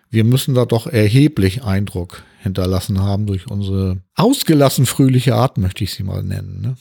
[0.10, 5.94] wir müssen da doch erheblich Eindruck hinterlassen haben durch unsere ausgelassen fröhliche Art, möchte ich
[5.94, 6.62] sie mal nennen.
[6.62, 6.76] Ne?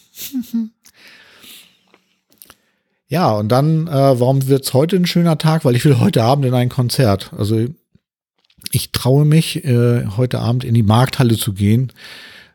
[3.09, 5.65] ja, und dann, äh, warum wird es heute ein schöner Tag?
[5.65, 7.33] Weil ich will heute Abend in ein Konzert.
[7.37, 7.67] Also
[8.73, 11.93] ich traue mich, äh, heute Abend in die Markthalle zu gehen,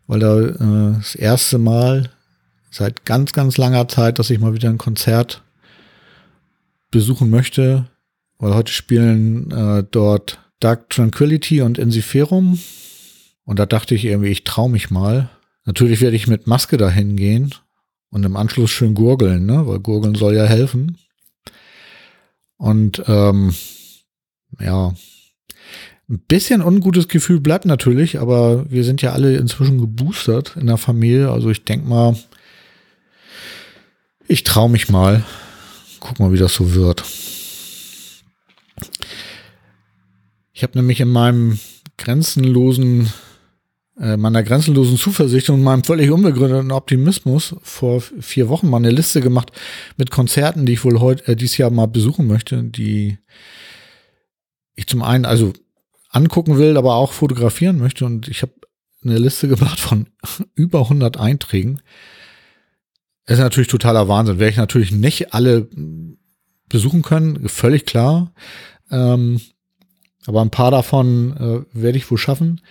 [0.05, 2.11] weil da äh, das erste Mal
[2.69, 5.43] seit ganz, ganz langer Zeit, dass ich mal wieder ein Konzert
[6.91, 7.89] besuchen möchte,
[8.39, 12.59] weil heute spielen äh, dort Dark Tranquility und Ensiferum.
[13.45, 15.29] Und da dachte ich irgendwie, ich traue mich mal.
[15.65, 17.53] Natürlich werde ich mit Maske dahin gehen
[18.09, 19.67] und im Anschluss schön gurgeln, ne?
[19.67, 20.97] weil gurgeln soll ja helfen.
[22.57, 23.53] Und ähm,
[24.59, 24.93] ja,
[26.09, 30.77] ein bisschen ungutes Gefühl bleibt natürlich, aber wir sind ja alle inzwischen geboostert in der
[30.77, 31.31] Familie.
[31.31, 32.15] Also ich denke mal,
[34.27, 35.23] ich traue mich mal.
[35.99, 37.03] Guck mal, wie das so wird.
[40.53, 41.59] Ich habe nämlich in meinem
[41.97, 43.11] grenzenlosen,
[43.99, 49.21] äh, meiner grenzenlosen Zuversicht und meinem völlig unbegründeten Optimismus vor vier Wochen mal eine Liste
[49.21, 49.51] gemacht
[49.97, 53.17] mit Konzerten, die ich wohl heute, äh, dieses Jahr mal besuchen möchte, die
[54.75, 55.53] ich zum einen also
[56.09, 58.05] angucken will, aber auch fotografieren möchte.
[58.05, 58.53] Und ich habe
[59.03, 60.07] eine Liste gemacht von
[60.55, 61.81] über 100 Einträgen.
[63.27, 64.39] Ist natürlich totaler Wahnsinn.
[64.39, 65.67] Werde ich natürlich nicht alle
[66.69, 68.31] besuchen können, völlig klar.
[68.89, 69.41] Ähm,
[70.25, 72.61] aber ein paar davon äh, werde ich wohl schaffen.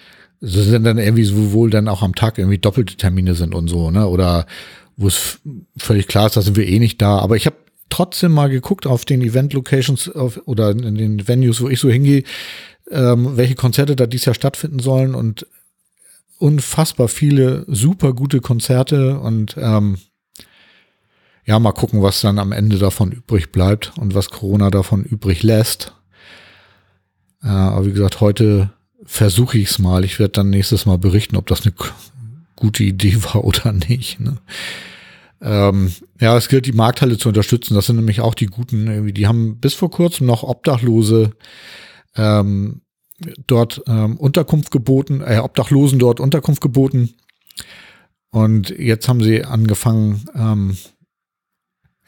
[0.41, 3.69] Das sind dann irgendwie so wohl dann auch am Tag irgendwie doppelte Termine sind und
[3.69, 4.07] so, ne?
[4.07, 4.47] Oder
[4.97, 5.39] wo es
[5.77, 7.19] völlig klar ist, da sind wir eh nicht da.
[7.19, 7.57] Aber ich habe
[7.89, 12.25] trotzdem mal geguckt auf den Event-Locations oder in den Venues, wo ich so hingehe,
[12.91, 15.47] ähm, welche Konzerte da dieses Jahr stattfinden sollen und
[16.39, 19.99] unfassbar viele super gute Konzerte und ähm,
[21.47, 25.45] ja, mal gucken, was dann am Ende davon übrig bleibt und was Corona davon übrig
[25.45, 25.95] lässt.
[27.43, 28.71] Äh, aber wie gesagt, heute
[29.05, 30.05] versuche ich es mal.
[30.05, 31.73] Ich werde dann nächstes Mal berichten, ob das eine
[32.57, 34.19] gute Idee war oder nicht.
[34.19, 34.39] Ne?
[35.41, 37.75] Ähm, ja, es gilt, die Markthalle zu unterstützen.
[37.75, 38.89] Das sind nämlich auch die Guten.
[38.89, 39.13] Irgendwie.
[39.13, 41.33] Die haben bis vor kurzem noch Obdachlose
[42.17, 42.81] ähm,
[43.47, 47.15] dort ähm, Unterkunft geboten, äh, Obdachlosen dort Unterkunft geboten.
[48.31, 50.77] Und jetzt haben sie angefangen, ähm,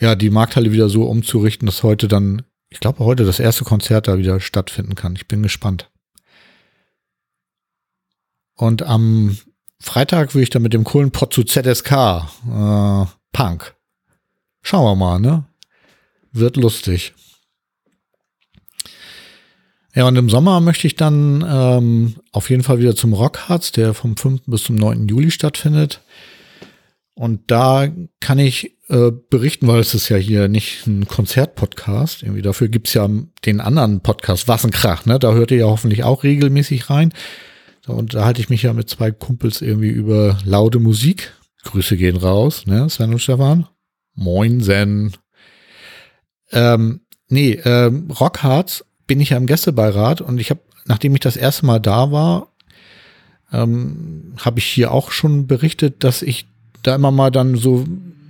[0.01, 4.09] ja, die Markthalle wieder so umzurichten, dass heute dann, ich glaube, heute das erste Konzert
[4.09, 5.17] da wieder stattfinden kann.
[5.17, 5.91] Ich bin gespannt.
[8.55, 9.39] Und am
[9.81, 13.75] Freitag will ich dann mit dem coolen Pod zu ZSK, äh, Punk.
[14.63, 15.45] Schauen wir mal, ne?
[16.33, 17.15] Wird lustig.
[19.95, 23.95] Ja, und im Sommer möchte ich dann ähm, auf jeden Fall wieder zum Rockharz, der
[23.95, 24.43] vom 5.
[24.47, 25.09] bis zum 9.
[25.09, 26.03] Juli stattfindet.
[27.19, 27.89] Und da
[28.21, 32.23] kann ich äh, berichten, weil es ist ja hier nicht ein Konzertpodcast.
[32.23, 33.09] Irgendwie dafür gibt's ja
[33.45, 35.19] den anderen Podcast, Wassenkrach, ne?
[35.19, 37.13] Da hört ihr ja hoffentlich auch regelmäßig rein.
[37.85, 41.35] Da unterhalte ich mich ja mit zwei Kumpels irgendwie über laute Musik.
[41.65, 42.89] Grüße gehen raus, ne?
[42.89, 43.67] Sven und Stefan.
[44.15, 45.17] Moin, Sen.
[46.53, 51.37] Ähm, nee, ähm, Rockharz bin ich ja im Gästebeirat und ich habe, nachdem ich das
[51.37, 52.53] erste Mal da war,
[53.53, 56.47] ähm, habe ich hier auch schon berichtet, dass ich
[56.83, 57.85] da immer mal dann so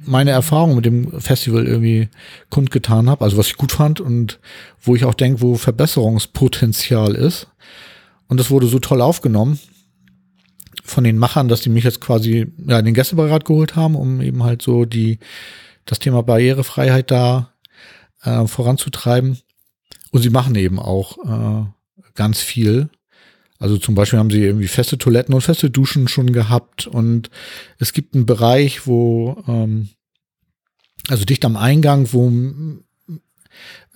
[0.04, 2.08] meine Erfahrung mit dem Festival irgendwie
[2.50, 4.40] kundgetan habe, also was ich gut fand und
[4.80, 7.48] wo ich auch denke, wo Verbesserungspotenzial ist.
[8.26, 9.58] Und das wurde so toll aufgenommen
[10.82, 14.20] von den Machern, dass die mich jetzt quasi ja, in den Gästebeirat geholt haben, um
[14.22, 15.18] eben halt so die
[15.84, 17.52] das Thema Barrierefreiheit da
[18.22, 19.38] äh, voranzutreiben.
[20.10, 21.66] Und sie machen eben auch äh,
[22.14, 22.88] ganz viel.
[23.58, 26.86] Also zum Beispiel haben sie irgendwie feste Toiletten und feste Duschen schon gehabt.
[26.86, 27.30] Und
[27.78, 29.88] es gibt einen Bereich, wo, ähm,
[31.08, 32.30] also dicht am Eingang, wo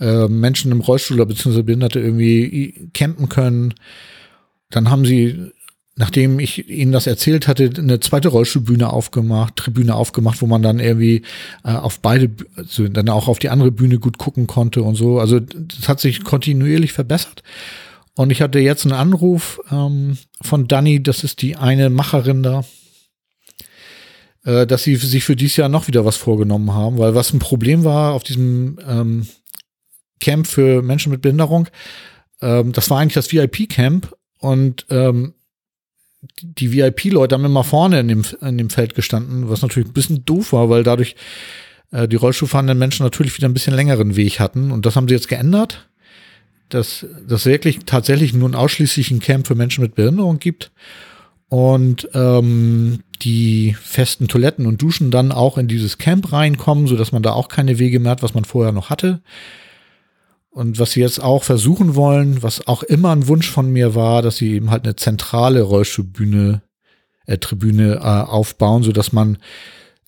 [0.01, 3.75] äh, Menschen im Rollstuhl oder beziehungsweise Behinderte irgendwie campen können.
[4.71, 5.53] Dann haben sie
[5.97, 10.79] nachdem ich ihnen das erzählt hatte, eine zweite Rollstuhlbühne aufgemacht, Tribüne aufgemacht, wo man dann
[10.79, 11.23] irgendwie
[11.65, 15.21] äh, auf beide, also dann auch auf die andere Bühne gut gucken konnte und so.
[15.21, 17.43] Also das hat sich kontinuierlich verbessert.
[18.15, 22.65] Und ich hatte jetzt einen Anruf ähm, von Dani, das ist die eine Macherin da,
[24.45, 27.39] äh, dass sie sich für dieses Jahr noch wieder was vorgenommen haben, weil was ein
[27.39, 29.27] Problem war auf diesem ähm,
[30.21, 31.69] Camp für Menschen mit Behinderung,
[32.43, 35.35] ähm, das war eigentlich das VIP-Camp und ähm,
[36.43, 40.25] die VIP-Leute haben immer vorne in dem, in dem Feld gestanden, was natürlich ein bisschen
[40.25, 41.17] doof war, weil dadurch
[41.91, 44.71] äh, die Rollstuhlfahrenden Menschen natürlich wieder ein bisschen längeren Weg hatten.
[44.71, 45.89] Und das haben sie jetzt geändert,
[46.75, 50.73] dass das wirklich tatsächlich nun ausschließlich ein Camp für Menschen mit Behinderung gibt
[51.49, 57.13] und ähm, die festen Toiletten und Duschen dann auch in dieses Camp reinkommen, so dass
[57.13, 59.21] man da auch keine Wege mehr hat, was man vorher noch hatte.
[60.51, 64.23] Und was sie jetzt auch versuchen wollen, was auch immer ein Wunsch von mir war,
[64.23, 66.63] dass sie eben halt eine zentrale Rollstuhlbühne,
[67.27, 69.39] äh, Tribüne äh, aufbauen, so dass man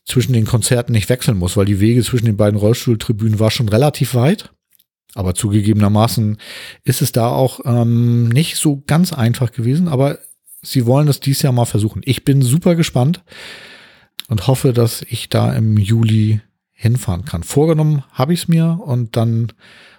[0.05, 3.69] zwischen den Konzerten nicht wechseln muss, weil die Wege zwischen den beiden Rollstuhltribünen war schon
[3.69, 4.51] relativ weit.
[5.15, 6.39] Aber zugegebenermaßen
[6.83, 10.19] ist es da auch ähm, nicht so ganz einfach gewesen, aber
[10.63, 12.03] sie wollen das dies Jahr mal versuchen.
[12.05, 13.23] Ich bin super gespannt
[14.29, 16.41] und hoffe, dass ich da im Juli
[16.73, 17.43] hinfahren kann.
[17.43, 19.53] Vorgenommen habe ich es mir und dann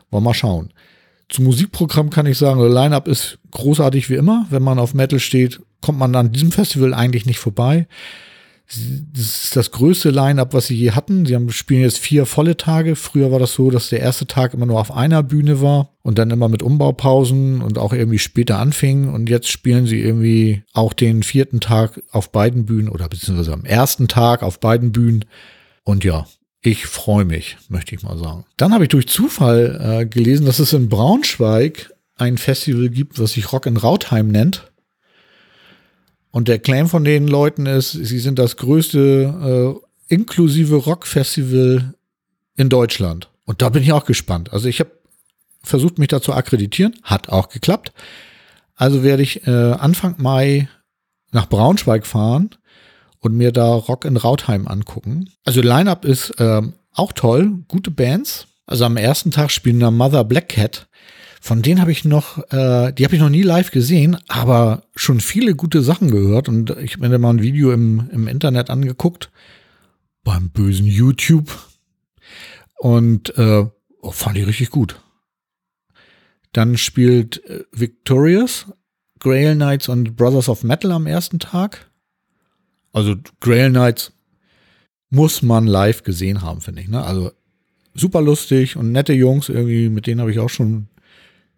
[0.10, 0.74] wollen wir mal schauen.
[1.30, 4.46] Zum Musikprogramm kann ich sagen, Line-Up ist großartig wie immer.
[4.50, 7.88] Wenn man auf Metal steht, kommt man an diesem Festival eigentlich nicht vorbei.
[8.68, 11.26] Das ist das größte Line-up, was sie je hatten.
[11.26, 12.96] Sie haben, spielen jetzt vier volle Tage.
[12.96, 16.18] Früher war das so, dass der erste Tag immer nur auf einer Bühne war und
[16.18, 19.10] dann immer mit Umbaupausen und auch irgendwie später anfing.
[19.14, 23.66] Und jetzt spielen sie irgendwie auch den vierten Tag auf beiden Bühnen oder beziehungsweise am
[23.66, 25.26] ersten Tag auf beiden Bühnen.
[25.84, 26.26] Und ja,
[26.62, 28.46] ich freue mich, möchte ich mal sagen.
[28.58, 33.34] Dann habe ich durch Zufall äh, gelesen, dass es in Braunschweig ein Festival gibt, was
[33.34, 34.72] sich Rock in Rautheim nennt.
[36.36, 41.94] Und der Claim von den Leuten ist, sie sind das größte äh, inklusive Rockfestival
[42.58, 43.30] in Deutschland.
[43.46, 44.52] Und da bin ich auch gespannt.
[44.52, 44.92] Also ich habe
[45.64, 47.94] versucht, mich da zu akkreditieren, hat auch geklappt.
[48.76, 50.68] Also werde ich äh, Anfang Mai
[51.32, 52.50] nach Braunschweig fahren
[53.22, 55.30] und mir da Rock in Rautheim angucken.
[55.46, 58.48] Also Line-Up ist ähm, auch toll, gute Bands.
[58.66, 60.88] Also am ersten Tag spielen da Mother Black Cat.
[61.46, 65.20] Von denen habe ich noch, äh, die habe ich noch nie live gesehen, aber schon
[65.20, 66.50] viele gute Sachen gehört.
[66.50, 69.30] Und ich habe mir mal ein Video im, im Internet angeguckt,
[70.24, 71.52] beim bösen YouTube.
[72.80, 73.64] Und äh,
[74.02, 75.00] oh, fand ich richtig gut.
[76.52, 78.66] Dann spielt äh, Victorious,
[79.20, 81.92] Grail Knights und Brothers of Metal am ersten Tag.
[82.92, 84.14] Also Grail Knights
[85.12, 86.88] muss man live gesehen haben, finde ich.
[86.88, 87.04] Ne?
[87.04, 87.34] Also
[87.94, 90.88] super lustig und nette Jungs irgendwie, mit denen habe ich auch schon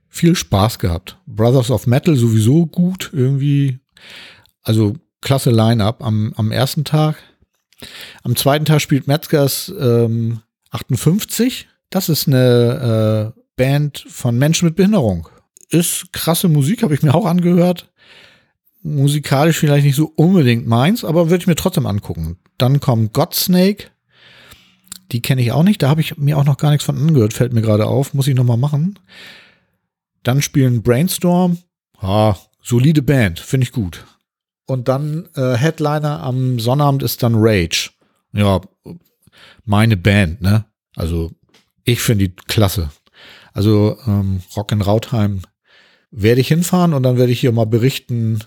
[0.09, 1.17] viel Spaß gehabt.
[1.25, 3.79] Brothers of Metal sowieso gut irgendwie.
[4.63, 7.17] Also klasse Line-up am, am ersten Tag.
[8.23, 10.41] Am zweiten Tag spielt Metzgers ähm,
[10.71, 11.67] 58.
[11.89, 15.29] Das ist eine äh, Band von Menschen mit Behinderung.
[15.69, 17.91] Ist krasse Musik, habe ich mir auch angehört.
[18.83, 22.37] Musikalisch vielleicht nicht so unbedingt meins, aber würde ich mir trotzdem angucken.
[22.57, 23.89] Dann kommt Godsnake.
[25.11, 25.81] Die kenne ich auch nicht.
[25.81, 27.33] Da habe ich mir auch noch gar nichts von angehört.
[27.33, 28.13] Fällt mir gerade auf.
[28.13, 28.99] Muss ich noch mal machen.
[30.23, 31.57] Dann spielen Brainstorm.
[31.99, 34.05] Ah, solide Band, finde ich gut.
[34.65, 37.91] Und dann äh, Headliner am Sonnabend ist dann Rage.
[38.33, 38.61] Ja,
[39.65, 40.65] meine Band, ne?
[40.95, 41.31] Also
[41.83, 42.91] ich finde die klasse.
[43.53, 45.41] Also ähm, Rock in Rautheim
[46.11, 48.39] werde ich hinfahren und dann werde ich hier mal berichten,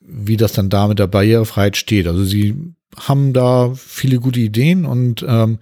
[0.00, 2.06] wie das dann da mit der Barrierefreiheit steht.
[2.06, 5.58] Also sie haben da viele gute Ideen und ähm,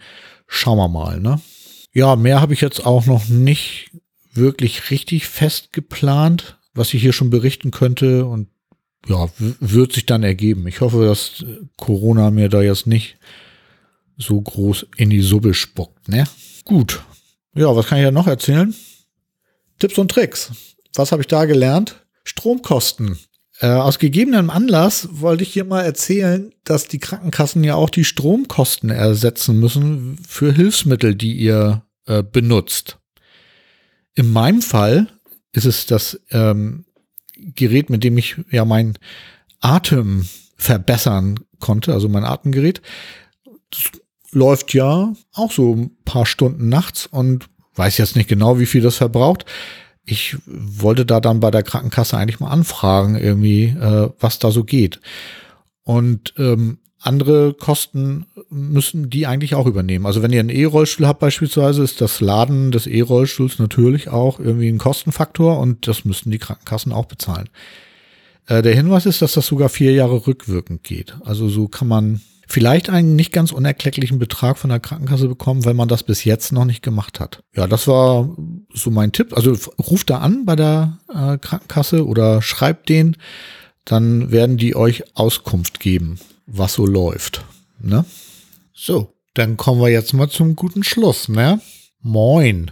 [0.47, 1.41] schauen wir mal, ne?
[1.93, 3.91] Ja, mehr habe ich jetzt auch noch nicht
[4.33, 8.49] wirklich richtig fest geplant, was ich hier schon berichten könnte und
[9.09, 10.67] ja, wird sich dann ergeben.
[10.67, 11.45] Ich hoffe, dass
[11.77, 13.17] Corona mir da jetzt nicht
[14.19, 16.25] so groß in die Suppe spuckt, ne?
[16.65, 17.03] Gut.
[17.55, 18.75] Ja, was kann ich ja noch erzählen?
[19.79, 20.53] Tipps und Tricks.
[20.95, 22.05] Was habe ich da gelernt?
[22.25, 23.19] Stromkosten.
[23.61, 28.05] Äh, aus gegebenem Anlass wollte ich hier mal erzählen, dass die Krankenkassen ja auch die
[28.05, 33.00] Stromkosten ersetzen müssen für Hilfsmittel, die ihr äh, benutzt.
[34.21, 35.07] In meinem Fall
[35.53, 36.85] ist es das ähm,
[37.39, 38.99] Gerät, mit dem ich ja mein
[39.61, 40.29] Atem
[40.59, 42.83] verbessern konnte, also mein Atemgerät.
[43.71, 43.81] Das
[44.33, 48.83] läuft ja auch so ein paar Stunden nachts und weiß jetzt nicht genau, wie viel
[48.83, 49.47] das verbraucht.
[50.05, 54.65] Ich wollte da dann bei der Krankenkasse eigentlich mal anfragen, irgendwie, äh, was da so
[54.65, 55.01] geht.
[55.83, 60.07] Und ähm, andere Kosten müssen die eigentlich auch übernehmen.
[60.07, 64.69] Also wenn ihr einen E-Rollstuhl habt beispielsweise, ist das Laden des E-Rollstuhls natürlich auch irgendwie
[64.69, 67.49] ein Kostenfaktor und das müssen die Krankenkassen auch bezahlen.
[68.47, 71.17] Äh, der Hinweis ist, dass das sogar vier Jahre rückwirkend geht.
[71.25, 75.77] Also so kann man vielleicht einen nicht ganz unerklecklichen Betrag von der Krankenkasse bekommen, wenn
[75.77, 77.43] man das bis jetzt noch nicht gemacht hat.
[77.55, 78.29] Ja, das war
[78.75, 79.35] so mein Tipp.
[79.35, 83.17] Also ruft da an bei der äh, Krankenkasse oder schreibt den,
[83.87, 86.19] dann werden die euch Auskunft geben
[86.51, 87.45] was so läuft.
[87.81, 88.05] Ne?
[88.75, 91.61] So, dann kommen wir jetzt mal zum guten Schluss, ne?
[92.01, 92.71] Moin.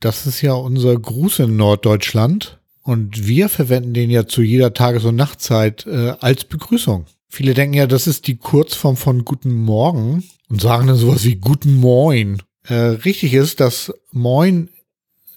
[0.00, 2.58] Das ist ja unser Gruß in Norddeutschland.
[2.82, 7.06] Und wir verwenden den ja zu jeder Tages- und Nachtzeit äh, als Begrüßung.
[7.28, 11.34] Viele denken ja, das ist die Kurzform von Guten Morgen und sagen dann sowas wie
[11.34, 12.40] Guten Moin.
[12.62, 14.70] Äh, richtig ist, dass Moin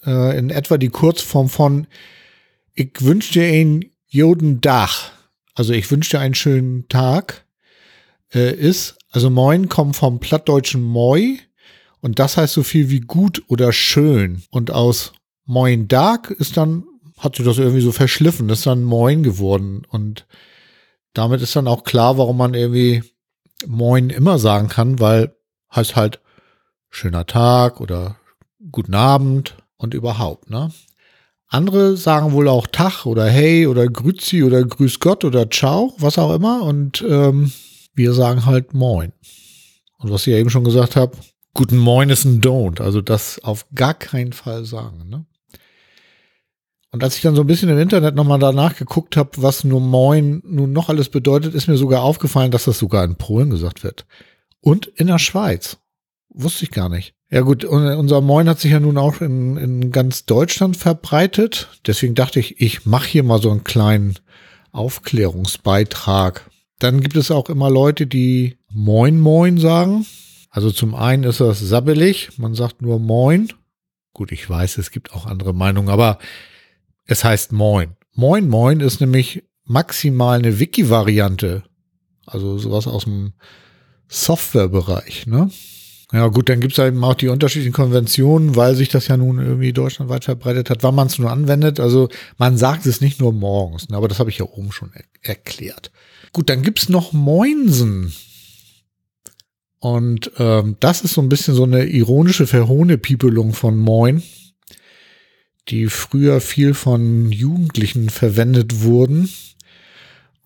[0.06, 1.88] äh, in etwa die Kurzform von
[2.74, 5.10] Ich wünsche dir einen Joden Dach.
[5.54, 7.44] Also ich wünsche dir einen schönen Tag
[8.34, 8.96] äh, ist.
[9.10, 11.38] Also Moin kommt vom plattdeutschen Moi
[12.00, 14.42] und das heißt so viel wie gut oder schön.
[14.50, 15.12] Und aus
[15.44, 16.84] Moin Dark ist dann
[17.20, 19.82] hat sich das irgendwie so verschliffen, ist dann Moin geworden.
[19.88, 20.26] Und
[21.12, 23.02] damit ist dann auch klar, warum man irgendwie
[23.66, 25.36] Moin immer sagen kann, weil
[25.74, 26.20] heißt halt
[26.88, 28.16] schöner Tag oder
[28.72, 30.72] guten Abend und überhaupt, ne?
[31.52, 36.16] Andere sagen wohl auch Tag oder Hey oder Grüzi oder Grüß Gott oder Ciao, was
[36.16, 36.62] auch immer.
[36.62, 37.52] Und ähm,
[37.94, 39.12] wir sagen halt Moin.
[39.98, 41.16] Und was ich ja eben schon gesagt habe,
[41.52, 42.80] Guten Moin ist ein Don't.
[42.80, 45.08] Also das auf gar keinen Fall sagen.
[45.08, 45.26] Ne?
[46.92, 49.80] Und als ich dann so ein bisschen im Internet nochmal danach geguckt habe, was nur
[49.80, 53.82] Moin nun noch alles bedeutet, ist mir sogar aufgefallen, dass das sogar in Polen gesagt
[53.82, 54.06] wird.
[54.60, 55.78] Und in der Schweiz.
[56.32, 57.14] Wusste ich gar nicht.
[57.28, 61.68] Ja gut, unser Moin hat sich ja nun auch in, in ganz Deutschland verbreitet.
[61.86, 64.16] Deswegen dachte ich, ich mache hier mal so einen kleinen
[64.70, 66.49] Aufklärungsbeitrag.
[66.80, 70.06] Dann gibt es auch immer Leute, die Moin Moin sagen.
[70.48, 73.52] Also zum einen ist das sabbelig, man sagt nur Moin.
[74.14, 76.18] Gut, ich weiß, es gibt auch andere Meinungen, aber
[77.04, 77.96] es heißt Moin.
[78.14, 81.64] Moin Moin ist nämlich maximal eine Wiki-Variante.
[82.26, 83.34] Also sowas aus dem
[84.08, 85.50] Softwarebereich, ne?
[86.12, 89.38] Ja gut, dann gibt es eben auch die unterschiedlichen Konventionen, weil sich das ja nun
[89.38, 91.78] irgendwie deutschlandweit verbreitet hat, wann man es nur anwendet.
[91.78, 93.96] Also man sagt es nicht nur morgens, ne?
[93.96, 95.92] aber das habe ich ja oben schon er erklärt.
[96.32, 98.12] Gut, dann gibt's noch Moinsen.
[99.78, 104.22] Und ähm, das ist so ein bisschen so eine ironische Verhohnepiepelung von Moin
[105.70, 109.28] die früher viel von Jugendlichen verwendet wurden.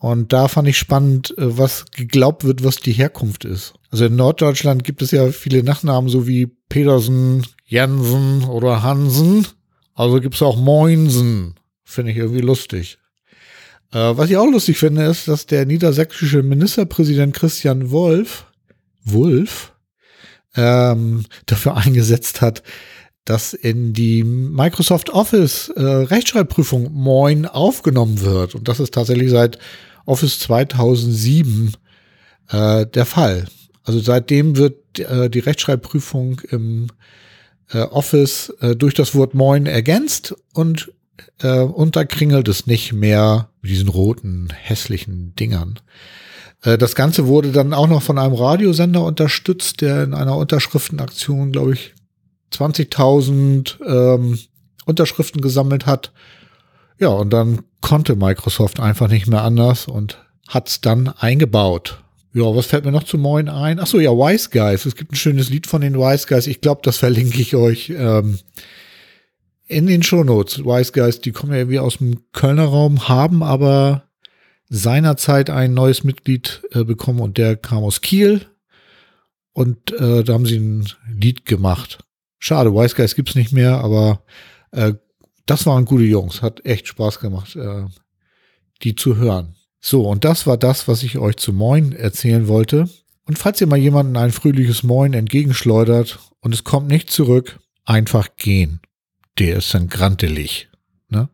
[0.04, 3.72] Und da fand ich spannend, äh, was geglaubt wird, was die Herkunft ist.
[3.90, 9.46] Also in Norddeutschland gibt es ja viele Nachnamen, so wie Petersen, Jensen oder Hansen.
[9.94, 11.54] Also gibt es auch Moinsen.
[11.84, 12.98] Finde ich irgendwie lustig.
[13.92, 18.44] Äh, was ich auch lustig finde, ist, dass der niedersächsische Ministerpräsident Christian Wolf,
[19.04, 19.72] Wolf,
[20.54, 22.62] ähm, dafür eingesetzt hat,
[23.24, 28.54] dass in die Microsoft Office äh, Rechtschreibprüfung Moin aufgenommen wird.
[28.54, 29.58] Und das ist tatsächlich seit
[30.06, 31.74] Office 2007
[32.50, 33.46] äh, der Fall.
[33.82, 36.88] Also seitdem wird äh, die Rechtschreibprüfung im
[37.70, 40.92] äh, Office äh, durch das Wort Moin ergänzt und
[41.40, 45.78] äh, unterkringelt es nicht mehr mit diesen roten, hässlichen Dingern.
[46.62, 51.52] Äh, das Ganze wurde dann auch noch von einem Radiosender unterstützt, der in einer Unterschriftenaktion,
[51.52, 51.94] glaube ich,
[52.52, 54.38] 20.000 ähm,
[54.86, 56.12] Unterschriften gesammelt hat.
[56.98, 60.16] Ja, und dann konnte Microsoft einfach nicht mehr anders und
[60.48, 62.02] hat's dann eingebaut.
[62.32, 63.78] Ja, was fällt mir noch zu Moin ein?
[63.78, 64.86] Ach so, ja, Wise Guys.
[64.86, 66.46] Es gibt ein schönes Lied von den Wise Guys.
[66.46, 68.38] Ich glaube, das verlinke ich euch ähm,
[69.66, 70.64] in den Shownotes.
[70.64, 74.04] Wise Guys, die kommen ja irgendwie aus dem Kölner Raum, haben aber
[74.70, 78.46] seinerzeit ein neues Mitglied äh, bekommen und der kam aus Kiel.
[79.52, 81.98] Und äh, da haben sie ein Lied gemacht.
[82.38, 84.22] Schade, Wise Guys gibt's nicht mehr, aber
[84.70, 84.94] äh,
[85.46, 86.42] das waren gute Jungs.
[86.42, 87.84] Hat echt Spaß gemacht, äh,
[88.82, 89.56] die zu hören.
[89.80, 92.88] So, und das war das, was ich euch zu Moin erzählen wollte.
[93.26, 98.36] Und falls ihr mal jemanden ein fröhliches Moin entgegenschleudert und es kommt nicht zurück, einfach
[98.36, 98.80] gehen.
[99.38, 100.68] Der ist dann grantelig.
[101.08, 101.28] Ne?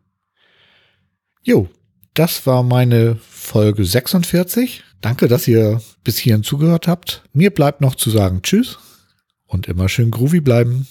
[1.43, 1.69] Jo,
[2.13, 4.83] das war meine Folge 46.
[5.01, 7.23] Danke, dass ihr bis hierhin zugehört habt.
[7.33, 8.79] Mir bleibt noch zu sagen Tschüss
[9.45, 10.87] und immer schön groovy bleiben.